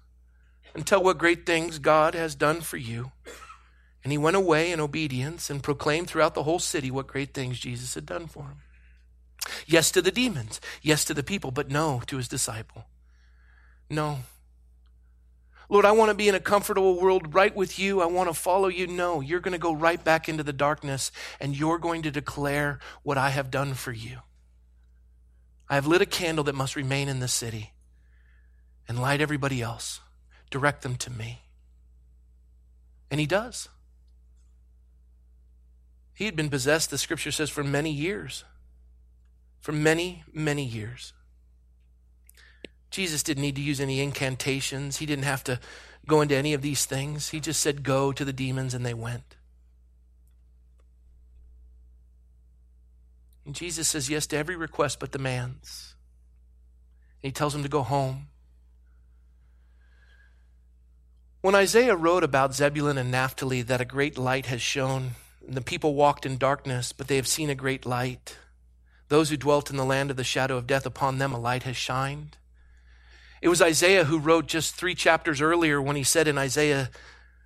[0.73, 3.11] and tell what great things God has done for you.
[4.03, 7.59] And he went away in obedience and proclaimed throughout the whole city what great things
[7.59, 8.57] Jesus had done for him.
[9.65, 12.85] Yes to the demons, yes to the people, but no to his disciple.
[13.89, 14.19] No.
[15.69, 18.01] Lord, I want to be in a comfortable world right with you.
[18.01, 18.87] I want to follow you.
[18.87, 22.79] No, you're going to go right back into the darkness and you're going to declare
[23.03, 24.19] what I have done for you.
[25.69, 27.73] I have lit a candle that must remain in the city
[28.87, 29.99] and light everybody else.
[30.49, 31.41] Direct them to me.
[33.11, 33.67] And he does.
[36.13, 38.45] He had been possessed, the scripture says, for many years.
[39.67, 41.11] For many, many years.
[42.89, 44.95] Jesus didn't need to use any incantations.
[44.95, 45.59] He didn't have to
[46.07, 47.31] go into any of these things.
[47.31, 49.35] He just said, Go to the demons, and they went.
[53.45, 55.95] And Jesus says yes to every request but the man's.
[57.21, 58.27] And he tells him to go home.
[61.41, 65.15] When Isaiah wrote about Zebulun and Naphtali that a great light has shone,
[65.45, 68.37] and the people walked in darkness, but they have seen a great light.
[69.09, 71.63] Those who dwelt in the land of the shadow of death, upon them a light
[71.63, 72.37] has shined.
[73.41, 76.89] It was Isaiah who wrote just three chapters earlier when he said in Isaiah,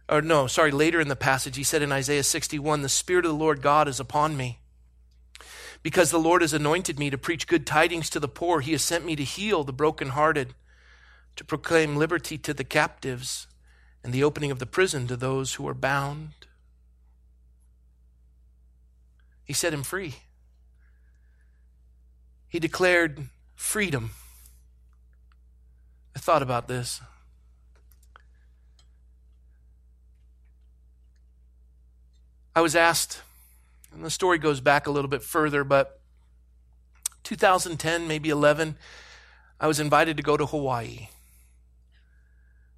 [0.10, 3.32] or no, sorry, later in the passage, he said in Isaiah 61, The Spirit of
[3.32, 4.60] the Lord God is upon me.
[5.84, 8.82] Because the Lord has anointed me to preach good tidings to the poor, he has
[8.82, 10.54] sent me to heal the brokenhearted,
[11.36, 13.48] to proclaim liberty to the captives,
[14.04, 16.32] and the opening of the prison to those who are bound.
[19.44, 20.16] He set him free.
[22.52, 24.12] He declared freedom
[26.16, 27.02] I thought about this.
[32.56, 33.22] I was asked,
[33.94, 36.02] and the story goes back a little bit further, but
[37.24, 38.76] 2010, maybe 11,
[39.60, 41.08] I was invited to go to Hawaii.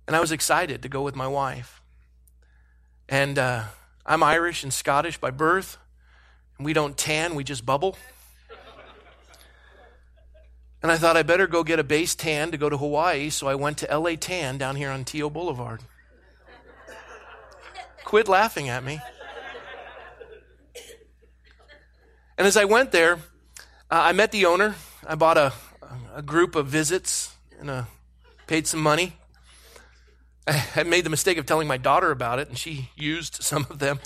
[0.05, 1.81] And I was excited to go with my wife.
[3.09, 3.63] And uh,
[4.05, 5.77] I'm Irish and Scottish by birth.
[6.57, 7.97] And we don't tan, we just bubble.
[10.83, 13.47] And I thought I better go get a base tan to go to Hawaii, so
[13.47, 15.79] I went to LA Tan down here on Teal Boulevard.
[18.03, 18.99] Quit laughing at me.
[22.37, 23.17] And as I went there, uh,
[23.89, 24.75] I met the owner.
[25.07, 25.53] I bought a,
[26.13, 27.83] a group of visits and uh,
[28.47, 29.13] paid some money.
[30.75, 33.79] I made the mistake of telling my daughter about it, and she used some of
[33.79, 34.01] them.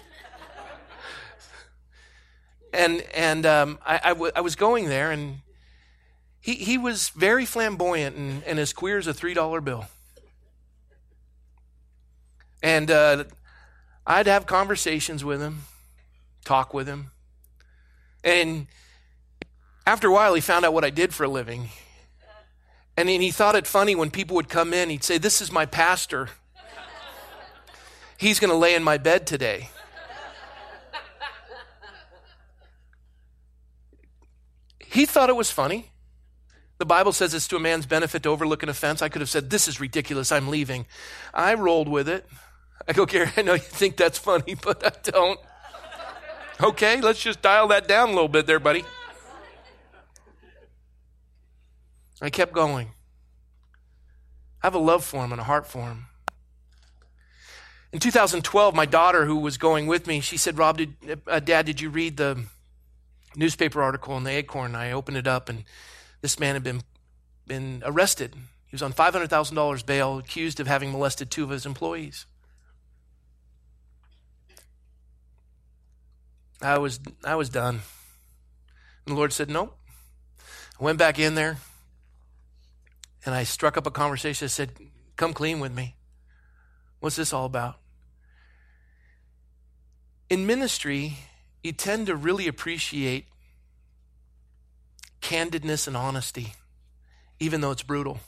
[2.72, 5.40] and and um, I, I, w- I was going there, and
[6.48, 9.86] he, he was very flamboyant and, and as queer as a $3 bill.
[12.64, 13.26] And uh,
[14.06, 15.64] I'd have conversations with him,
[16.46, 17.12] talk with him.
[18.24, 18.68] And
[19.86, 21.68] after a while, he found out what I did for a living.
[22.96, 25.66] And he thought it funny when people would come in, he'd say, This is my
[25.66, 26.30] pastor.
[28.18, 29.70] He's going to lay in my bed today.
[34.80, 35.92] He thought it was funny.
[36.78, 39.02] The Bible says it's to a man's benefit to overlook an offense.
[39.02, 40.32] I could have said, This is ridiculous.
[40.32, 40.86] I'm leaving.
[41.34, 42.26] I rolled with it.
[42.88, 45.40] I go, Gary, I know you think that's funny, but I don't.
[46.62, 48.84] Okay, let's just dial that down a little bit there, buddy.
[52.22, 52.88] I kept going.
[54.64, 56.06] I have a love for him and a heart for him.
[57.94, 61.66] In 2012, my daughter, who was going with me, she said, Rob, did, uh, Dad,
[61.66, 62.44] did you read the
[63.36, 64.76] newspaper article in the Acorn?
[64.76, 65.64] I opened it up, and
[66.22, 66.82] this man had been,
[67.46, 68.34] been arrested.
[68.68, 72.26] He was on $500,000 bail, accused of having molested two of his employees.
[76.62, 77.82] I was, I was done.
[79.06, 79.78] And the Lord said, Nope.
[80.80, 81.58] I went back in there
[83.26, 84.46] and I struck up a conversation.
[84.46, 84.72] I said,
[85.16, 85.96] Come clean with me.
[87.00, 87.76] What's this all about?
[90.30, 91.18] In ministry,
[91.64, 93.28] you tend to really appreciate
[95.22, 96.54] candidness and honesty,
[97.40, 98.20] even though it's brutal.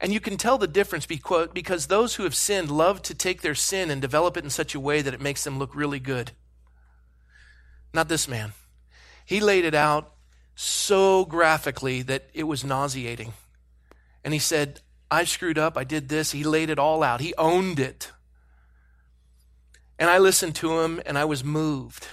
[0.00, 3.54] And you can tell the difference because those who have sinned love to take their
[3.54, 6.32] sin and develop it in such a way that it makes them look really good.
[7.94, 8.52] Not this man.
[9.24, 10.12] He laid it out
[10.54, 13.32] so graphically that it was nauseating.
[14.22, 14.80] And he said,
[15.10, 15.78] I screwed up.
[15.78, 16.32] I did this.
[16.32, 17.20] He laid it all out.
[17.20, 18.12] He owned it.
[19.98, 22.06] And I listened to him and I was moved.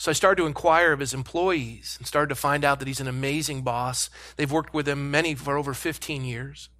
[0.00, 3.02] So I started to inquire of his employees and started to find out that he's
[3.02, 4.08] an amazing boss.
[4.36, 6.70] They've worked with him many for over 15 years.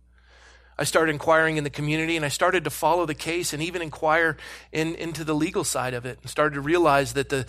[0.79, 3.83] I started inquiring in the community and I started to follow the case and even
[3.83, 4.39] inquire
[4.73, 7.45] in, into the legal side of it and started to realize that the,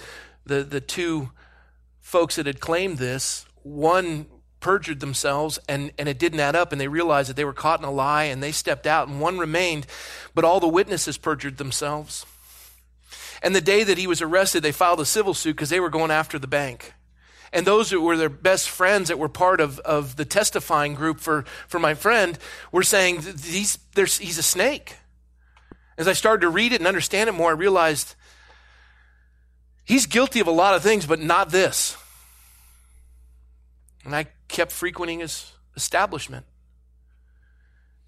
[0.46, 1.32] the, the two
[2.02, 4.26] folks that had claimed this, one
[4.60, 7.80] perjured themselves and, and it didn't add up and they realized that they were caught
[7.80, 9.88] in a lie and they stepped out and one remained,
[10.36, 12.26] but all the witnesses perjured themselves.
[13.42, 15.90] And the day that he was arrested, they filed a civil suit because they were
[15.90, 16.94] going after the bank.
[17.54, 21.20] And those who were their best friends that were part of, of the testifying group
[21.20, 22.38] for, for my friend
[22.72, 24.96] were saying, he's, he's a snake.
[25.98, 28.16] As I started to read it and understand it more, I realized
[29.92, 31.98] He's guilty of a lot of things, but not this.
[34.06, 36.46] And I kept frequenting his establishment.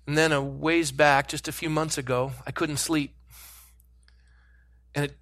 [0.07, 3.15] And then a ways back, just a few months ago, I couldn't sleep.
[4.95, 5.17] And it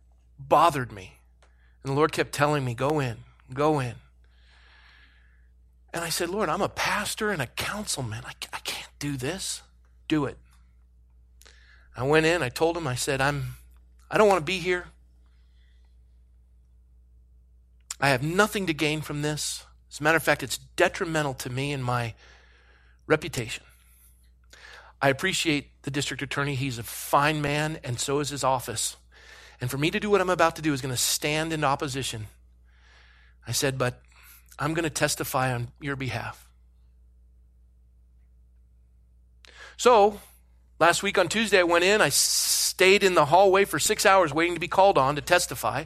[0.48, 1.14] bothered me.
[1.84, 3.18] And the Lord kept telling me, go in,
[3.54, 3.96] go in.
[5.94, 8.24] And I said, Lord, I'm a pastor and a councilman.
[8.26, 9.62] I, I can't do this.
[10.08, 10.38] Do it.
[11.96, 13.56] I went in, I told him, I said, I'm,
[14.10, 14.86] I don't want to be here.
[18.00, 19.66] I have nothing to gain from this.
[19.92, 22.14] As a matter of fact, it's detrimental to me and my
[23.08, 23.64] reputation.
[25.02, 26.56] I appreciate the district attorney.
[26.56, 28.96] He's a fine man, and so is his office.
[29.62, 31.64] And for me to do what I'm about to do is going to stand in
[31.64, 32.26] opposition.
[33.48, 34.02] I said, but
[34.58, 36.48] I'm going to testify on your behalf.
[39.78, 40.20] So,
[40.80, 42.02] last week on Tuesday, I went in.
[42.02, 45.86] I stayed in the hallway for six hours waiting to be called on to testify.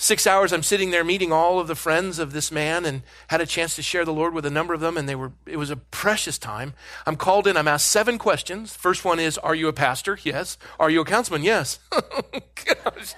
[0.00, 3.42] Six hours, I'm sitting there meeting all of the friends of this man and had
[3.42, 5.58] a chance to share the Lord with a number of them, and they were, it
[5.58, 6.72] was a precious time.
[7.06, 8.74] I'm called in, I'm asked seven questions.
[8.74, 10.18] First one is, Are you a pastor?
[10.24, 10.56] Yes.
[10.78, 11.42] Are you a councilman?
[11.42, 11.80] Yes.
[11.92, 13.12] Gosh.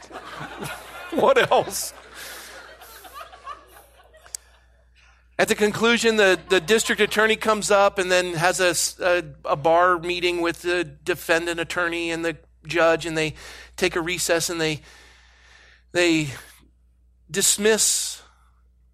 [1.12, 1.94] what else?
[5.38, 8.74] At the conclusion, the, the district attorney comes up and then has a,
[9.06, 13.34] a, a bar meeting with the defendant attorney and the judge, and they
[13.76, 14.80] take a recess and they
[15.92, 16.28] they
[17.32, 18.22] dismiss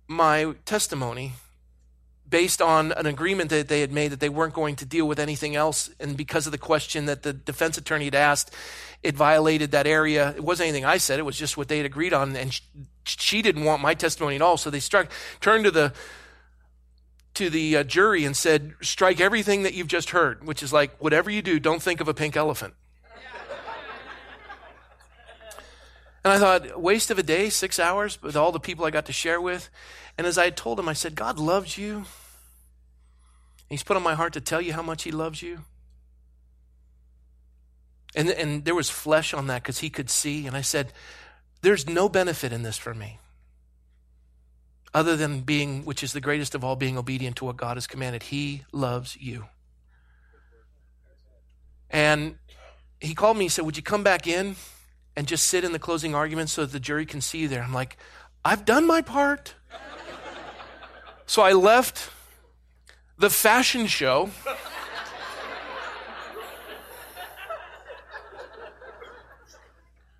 [0.07, 1.34] my testimony
[2.28, 5.18] based on an agreement that they had made that they weren't going to deal with
[5.18, 5.91] anything else.
[5.99, 8.55] And because of the question that the defense attorney had asked,
[9.03, 10.34] it violated that area.
[10.36, 12.36] It wasn't anything I said, it was just what they had agreed on.
[12.36, 12.59] And
[13.05, 14.57] she, didn't want my testimony at all.
[14.57, 15.11] So they struck,
[15.41, 15.93] turned to the
[17.34, 20.97] to the uh, jury and said, Strike everything that you've just heard, which is like,
[20.99, 22.74] whatever you do, don't think of a pink elephant.
[26.25, 29.07] And I thought, waste of a day, six hours with all the people I got
[29.07, 29.71] to share with.
[30.16, 32.05] And as I had told him, I said, God loves you.
[33.69, 35.61] He's put on my heart to tell you how much He loves you.
[38.14, 40.47] And, and there was flesh on that because he could see.
[40.47, 40.93] And I said,
[41.61, 43.19] There's no benefit in this for me
[44.95, 47.87] other than being, which is the greatest of all, being obedient to what God has
[47.87, 48.25] commanded.
[48.25, 49.45] He loves you.
[51.91, 52.37] And
[53.01, 54.57] he called me and said, Would you come back in
[55.19, 57.64] and just sit in the closing argument so that the jury can see you there?
[57.64, 57.97] I'm like,
[58.45, 59.57] I've done my part.
[61.27, 62.09] so I left
[63.19, 64.31] the fashion show.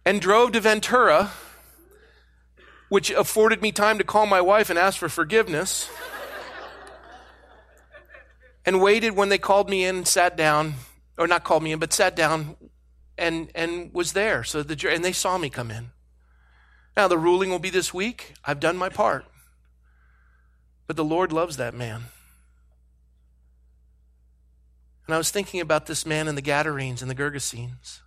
[0.05, 1.31] and drove to Ventura,
[2.89, 5.89] which afforded me time to call my wife and ask for forgiveness.
[8.67, 10.75] and waited when they called me in, sat down,
[11.17, 12.57] or not called me in, but sat down
[13.19, 14.45] and, and was there.
[14.45, 15.91] So the and they saw me come in.
[16.97, 18.35] Now the ruling will be this week.
[18.45, 19.25] I've done my part.
[20.87, 22.05] But the Lord loves that man.
[25.07, 28.01] And I was thinking about this man in the Gadarenes and the Gergesenes.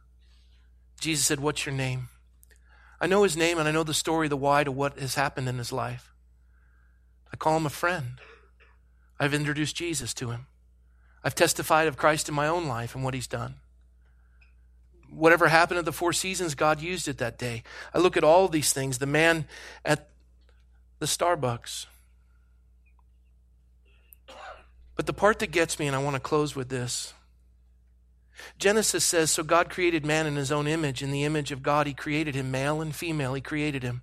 [0.99, 2.09] Jesus said, What's your name?
[2.99, 5.49] I know his name and I know the story, the why to what has happened
[5.49, 6.13] in his life.
[7.33, 8.19] I call him a friend.
[9.19, 10.45] I've introduced Jesus to him.
[11.23, 13.55] I've testified of Christ in my own life and what he's done.
[15.11, 17.63] Whatever happened at the Four Seasons, God used it that day.
[17.93, 18.97] I look at all these things.
[18.97, 19.45] The man
[19.85, 20.09] at
[20.99, 21.85] the Starbucks,
[24.95, 27.13] but the part that gets me, and I want to close with this
[28.57, 31.01] Genesis says, So God created man in his own image.
[31.01, 34.01] In the image of God, he created him, male and female, he created him.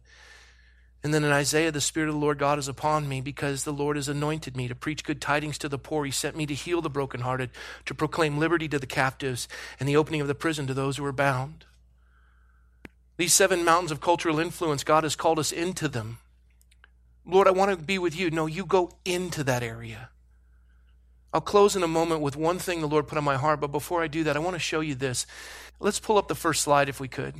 [1.03, 3.73] And then in Isaiah, the Spirit of the Lord God is upon me because the
[3.73, 6.05] Lord has anointed me to preach good tidings to the poor.
[6.05, 7.51] He sent me to heal the brokenhearted,
[7.87, 9.47] to proclaim liberty to the captives,
[9.79, 11.65] and the opening of the prison to those who are bound.
[13.17, 16.19] These seven mountains of cultural influence, God has called us into them.
[17.25, 18.31] Lord, I want to be with you.
[18.31, 20.09] No, you go into that area.
[21.33, 23.71] I'll close in a moment with one thing the Lord put on my heart, but
[23.71, 25.27] before I do that, I want to show you this.
[25.79, 27.35] Let's pull up the first slide if we could.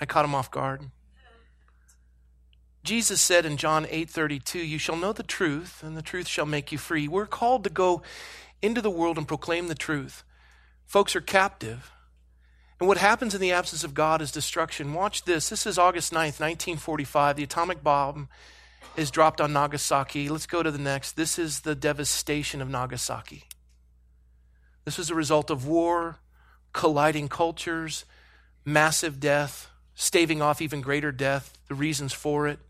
[0.00, 0.90] I caught him off guard.
[2.84, 6.72] Jesus said in John 8:32, "You shall know the truth, and the truth shall make
[6.72, 8.02] you free." We're called to go
[8.62, 10.24] into the world and proclaim the truth.
[10.86, 11.92] Folks are captive.
[12.80, 14.94] And what happens in the absence of God is destruction.
[14.94, 15.48] Watch this.
[15.48, 17.36] This is August 9th, 1945.
[17.36, 18.28] The atomic bomb
[18.96, 20.28] is dropped on Nagasaki.
[20.28, 21.16] Let's go to the next.
[21.16, 23.48] This is the devastation of Nagasaki.
[24.84, 26.20] This was a result of war,
[26.72, 28.04] colliding cultures,
[28.64, 29.67] massive death,
[29.98, 32.60] staving off even greater death, the reasons for it.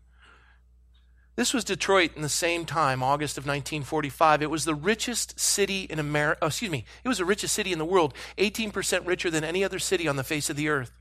[1.35, 4.41] This was Detroit in the same time, August of 1945.
[4.41, 7.71] It was the richest city in America, oh, excuse me, it was the richest city
[7.71, 10.91] in the world, 18% richer than any other city on the face of the earth.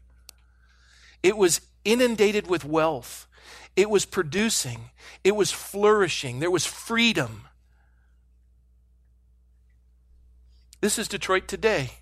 [1.22, 3.26] It was inundated with wealth.
[3.74, 4.90] It was producing,
[5.24, 7.48] it was flourishing, there was freedom.
[10.82, 11.92] This is Detroit today.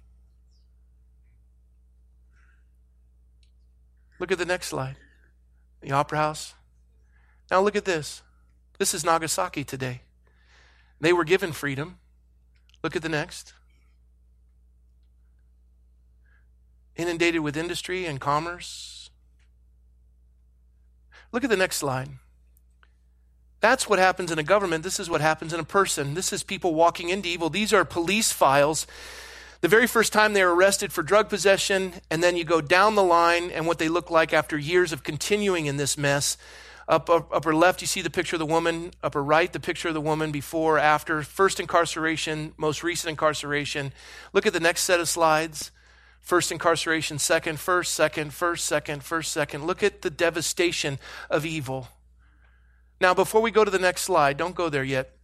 [4.19, 4.97] Look at the next slide.
[5.81, 6.55] The Opera House.
[7.51, 8.23] Now look at this.
[8.79, 10.03] This is Nagasaki today.
[11.01, 11.99] They were given freedom.
[12.83, 13.53] Look at the next.
[16.97, 18.97] Inundated with industry and commerce,
[21.33, 22.09] Look at the next slide.
[23.61, 24.85] That's what happens in a government.
[24.85, 26.15] This is what happens in a person.
[26.15, 27.51] This is people walking into evil.
[27.51, 28.87] These are police files.
[29.61, 33.03] The very first time they're arrested for drug possession, and then you go down the
[33.03, 36.37] line and what they look like after years of continuing in this mess.
[36.89, 38.93] Up, up, upper left, you see the picture of the woman.
[39.03, 43.93] Upper right, the picture of the woman before, after, first incarceration, most recent incarceration.
[44.33, 45.73] Look at the next set of slides.
[46.21, 49.67] First incarceration, second, first, second, first, second, first, second.
[49.67, 50.99] Look at the devastation
[51.31, 51.89] of evil.
[53.01, 55.17] Now, before we go to the next slide, don't go there yet.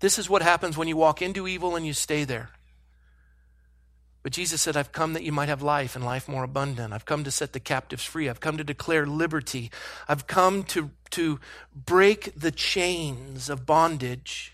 [0.00, 2.50] This is what happens when you walk into evil and you stay there.
[4.26, 6.92] But Jesus said, I've come that you might have life and life more abundant.
[6.92, 8.28] I've come to set the captives free.
[8.28, 9.70] I've come to declare liberty.
[10.08, 11.38] I've come to, to
[11.72, 14.52] break the chains of bondage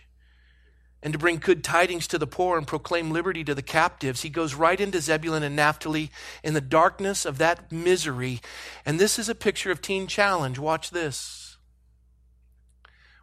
[1.02, 4.20] and to bring good tidings to the poor and proclaim liberty to the captives.
[4.20, 6.10] He goes right into Zebulun and Naphtali
[6.44, 8.42] in the darkness of that misery.
[8.84, 10.58] And this is a picture of Teen Challenge.
[10.58, 11.56] Watch this.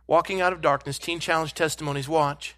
[0.08, 2.10] walking out of darkness, Teen Challenge testimonies.
[2.10, 2.56] Watch.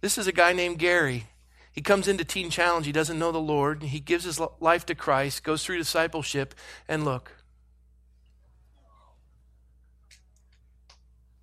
[0.00, 1.26] This is a guy named Gary.
[1.72, 2.84] He comes into Teen Challenge.
[2.84, 3.82] He doesn't know the Lord.
[3.82, 6.54] He gives his life to Christ, goes through discipleship,
[6.88, 7.32] and look.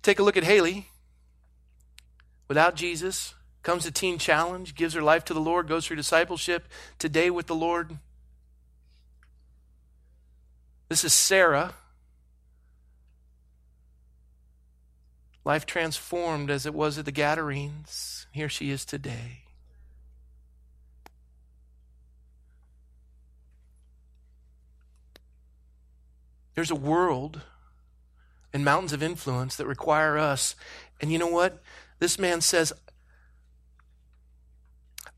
[0.02, 0.88] Take a look at Haley.
[2.46, 6.68] Without Jesus, comes to Teen Challenge, gives her life to the Lord, goes through discipleship,
[6.98, 7.98] today with the Lord.
[10.88, 11.74] This is Sarah.
[15.44, 18.26] Life transformed as it was at the Gadarenes.
[18.32, 19.47] Here she is today.
[26.58, 27.42] There's a world
[28.52, 30.56] and mountains of influence that require us.
[31.00, 31.62] And you know what?
[32.00, 32.72] This man says,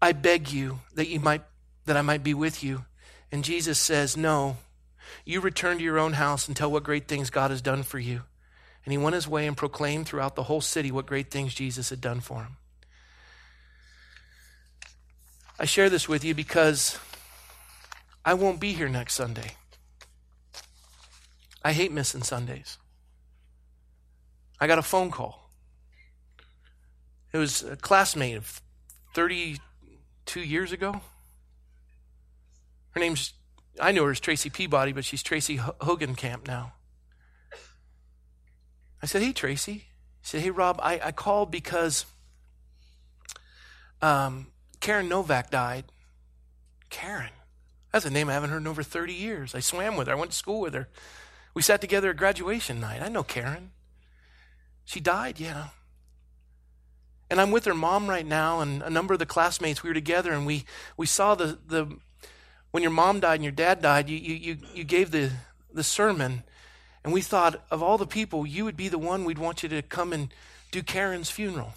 [0.03, 1.41] I beg you that you might
[1.87, 2.85] that I might be with you.
[3.33, 4.59] And Jesus says, No.
[5.25, 7.99] You return to your own house and tell what great things God has done for
[7.99, 8.21] you.
[8.85, 11.89] And he went his way and proclaimed throughout the whole city what great things Jesus
[11.89, 12.57] had done for him.
[15.59, 16.99] I share this with you because
[18.27, 19.53] I won't be here next Sunday.
[21.63, 22.79] I hate missing Sundays.
[24.61, 25.51] I got a phone call.
[27.33, 28.61] It was a classmate of
[29.15, 31.01] 32 years ago.
[32.91, 33.35] Her name's,
[33.81, 36.73] I know her as Tracy Peabody, but she's Tracy Hogan Camp now.
[39.03, 39.73] I said, Hey, Tracy.
[39.73, 39.85] He
[40.23, 42.05] said, Hey, Rob, I, I called because
[44.03, 44.49] um,
[44.81, 45.85] Karen Novak died.
[46.91, 47.31] Karen.
[47.93, 49.55] That's a name I haven't heard in over 30 years.
[49.55, 50.13] I swam with her.
[50.13, 50.89] I went to school with her.
[51.55, 53.03] We sat together at graduation night.
[53.03, 53.73] I know Karen.
[54.85, 55.69] She died, yeah.
[57.29, 59.83] And I'm with her mom right now, and a number of the classmates.
[59.83, 60.65] We were together, and we,
[60.97, 61.97] we saw the, the
[62.71, 65.31] when your mom died and your dad died, you, you, you you gave the,
[65.73, 66.43] the sermon,
[67.05, 69.69] and we thought, of all the people, you would be the one we'd want you
[69.69, 70.33] to come and
[70.71, 71.75] do Karen's funeral.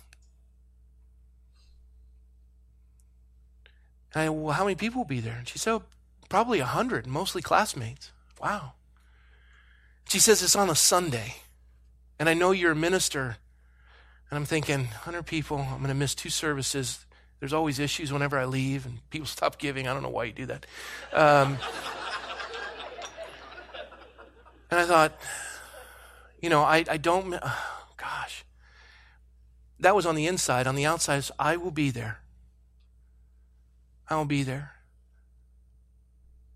[4.13, 5.36] And I, well, how many people will be there?
[5.38, 5.84] And she said, oh,
[6.30, 8.11] probably a hundred, mostly classmates.
[8.41, 8.74] Wow.
[10.09, 11.35] She says it's on a Sunday.
[12.19, 13.37] And I know you're a minister.
[14.29, 17.05] And I'm thinking, 100 people, I'm going to miss two services.
[17.39, 19.87] There's always issues whenever I leave, and people stop giving.
[19.87, 20.65] I don't know why you do that.
[21.11, 21.57] Um,
[24.71, 25.19] and I thought,
[26.41, 28.45] you know, I, I don't, oh, gosh.
[29.79, 30.67] That was on the inside.
[30.67, 32.19] On the outside, I will be there.
[34.09, 34.71] I will be there.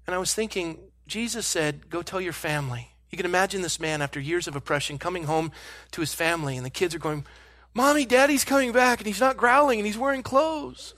[0.05, 2.93] And I was thinking, Jesus said, Go tell your family.
[3.10, 5.51] You can imagine this man after years of oppression coming home
[5.91, 7.26] to his family, and the kids are going,
[7.74, 10.93] Mommy, Daddy's coming back, and he's not growling, and he's wearing clothes.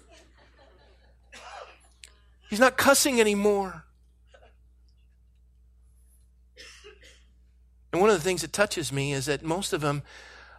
[2.49, 3.83] He's not cussing anymore.
[7.91, 10.03] And one of the things that touches me is that most of them,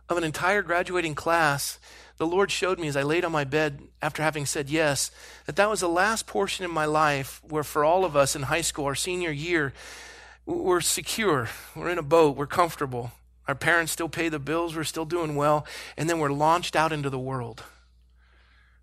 [0.09, 1.79] of an entire graduating class,
[2.17, 5.11] the Lord showed me as I laid on my bed after having said yes,
[5.47, 8.43] that that was the last portion in my life where, for all of us in
[8.43, 9.73] high school, our senior year,
[10.51, 11.49] we're secure.
[11.75, 12.37] We're in a boat.
[12.37, 13.13] We're comfortable.
[13.49, 14.77] Our parents still pay the bills.
[14.77, 15.67] We're still doing well.
[15.97, 17.65] And then we're launched out into the world.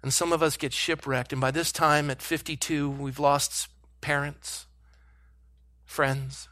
[0.01, 1.31] And some of us get shipwrecked.
[1.31, 3.69] And by this time, at 52, we've lost
[4.01, 4.65] parents,
[5.85, 6.47] friends,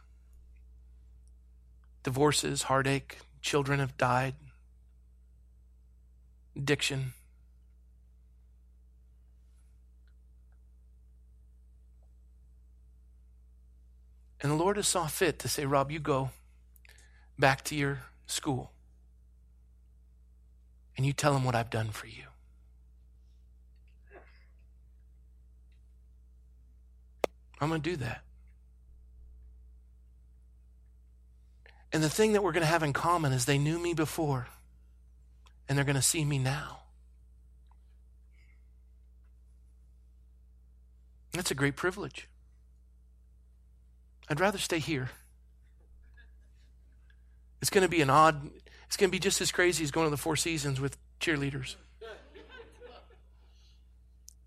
[2.04, 4.36] divorces, heartache, children have died,
[6.56, 7.14] addiction.
[14.42, 16.32] And the Lord has saw fit to say, Rob, you go
[17.40, 18.72] back to your school
[20.98, 22.24] and you tell them what I've done for you.
[27.60, 28.22] I'm going to do that.
[31.92, 34.48] And the thing that we're going to have in common is they knew me before,
[35.68, 36.80] and they're going to see me now.
[41.32, 42.28] That's a great privilege.
[44.30, 45.10] I'd rather stay here.
[47.62, 48.50] It's going to be an odd,
[48.88, 51.76] it's going to be just as crazy as going to the Four Seasons with cheerleaders.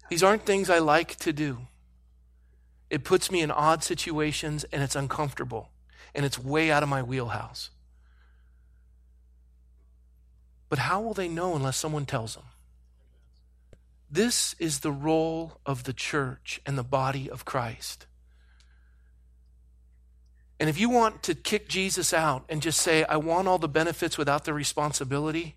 [0.09, 1.59] These aren't things I like to do.
[2.91, 5.70] It puts me in odd situations and it's uncomfortable
[6.14, 7.70] and it's way out of my wheelhouse.
[10.68, 12.45] But how will they know unless someone tells them?
[14.11, 18.07] This is the role of the church and the body of Christ.
[20.61, 23.68] And if you want to kick Jesus out and just say, I want all the
[23.68, 25.56] benefits without the responsibility,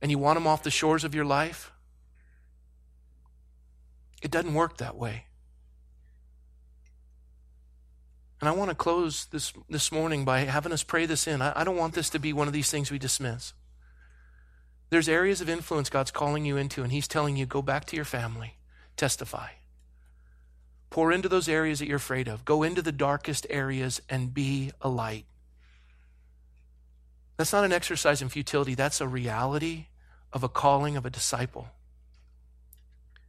[0.00, 1.72] and you want him off the shores of your life,
[4.22, 5.24] it doesn't work that way.
[8.40, 11.42] And I want to close this, this morning by having us pray this in.
[11.42, 13.52] I, I don't want this to be one of these things we dismiss.
[14.88, 17.96] There's areas of influence God's calling you into, and He's telling you go back to
[17.96, 18.56] your family,
[18.96, 19.48] testify.
[20.90, 22.44] Pour into those areas that you're afraid of.
[22.44, 25.24] Go into the darkest areas and be a light.
[27.36, 29.86] That's not an exercise in futility, that's a reality
[30.32, 31.68] of a calling of a disciple.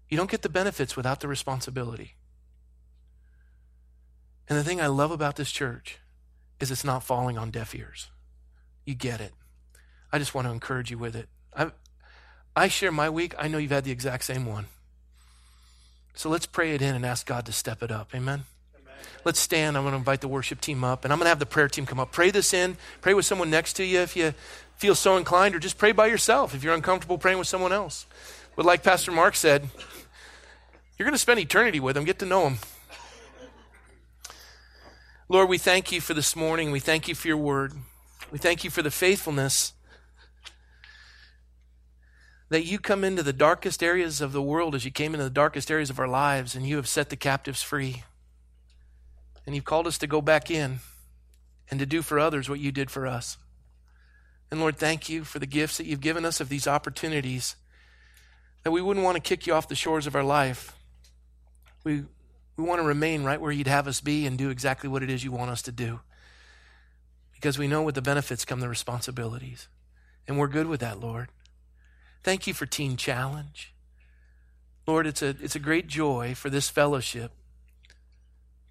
[0.10, 2.16] You don't get the benefits without the responsibility.
[4.50, 6.00] And the thing I love about this church
[6.60, 8.10] is it's not falling on deaf ears.
[8.86, 9.32] You get it.
[10.12, 11.30] I just want to encourage you with it.
[11.56, 11.72] I,
[12.56, 13.34] I share my week.
[13.40, 14.66] I know you've had the exact same one.
[16.14, 18.14] So let's pray it in and ask God to step it up.
[18.14, 18.44] Amen.
[18.80, 18.94] Amen.
[19.24, 19.78] Let's stand.
[19.78, 21.68] I'm going to invite the worship team up, and I'm going to have the prayer
[21.68, 22.12] team come up.
[22.12, 22.78] Pray this in.
[23.02, 24.34] Pray with someone next to you if you
[24.76, 28.06] feel so inclined, or just pray by yourself if you're uncomfortable praying with someone else.
[28.56, 29.70] But like Pastor Mark said,
[30.98, 32.04] you're going to spend eternity with them.
[32.04, 32.60] Get to know them.
[35.30, 36.72] Lord, we thank you for this morning.
[36.72, 37.74] We thank you for your word.
[38.32, 39.74] We thank you for the faithfulness
[42.52, 45.30] that you come into the darkest areas of the world as you came into the
[45.30, 48.04] darkest areas of our lives and you have set the captives free.
[49.46, 50.80] And you've called us to go back in
[51.70, 53.38] and to do for others what you did for us.
[54.52, 57.56] And Lord, thank you for the gifts that you've given us of these opportunities
[58.64, 60.76] that we wouldn't want to kick you off the shores of our life.
[61.86, 62.04] We,
[62.58, 65.10] we want to remain right where you'd have us be and do exactly what it
[65.10, 66.02] is you want us to do.
[67.34, 69.70] Because we know with the benefits come the responsibilities.
[70.28, 71.30] And we're good with that, Lord.
[72.24, 73.74] Thank you for Teen Challenge.
[74.86, 77.32] Lord, it's a, it's a great joy for this fellowship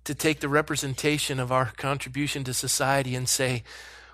[0.05, 3.63] to take the representation of our contribution to society and say,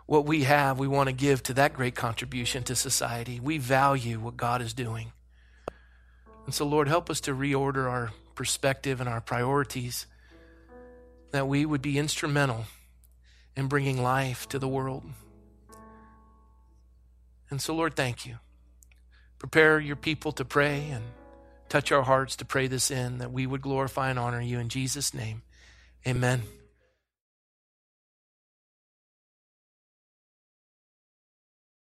[0.06, 3.40] what we have, we want to give to that great contribution to society.
[3.40, 5.12] We value what God is doing.
[6.44, 10.06] And so, Lord, help us to reorder our perspective and our priorities,
[11.32, 12.66] that we would be instrumental
[13.56, 15.02] in bringing life to the world.
[17.50, 18.36] And so, Lord, thank you.
[19.38, 21.04] Prepare your people to pray and
[21.68, 24.68] touch our hearts to pray this in, that we would glorify and honor you in
[24.68, 25.42] Jesus' name.
[26.06, 26.42] Amen.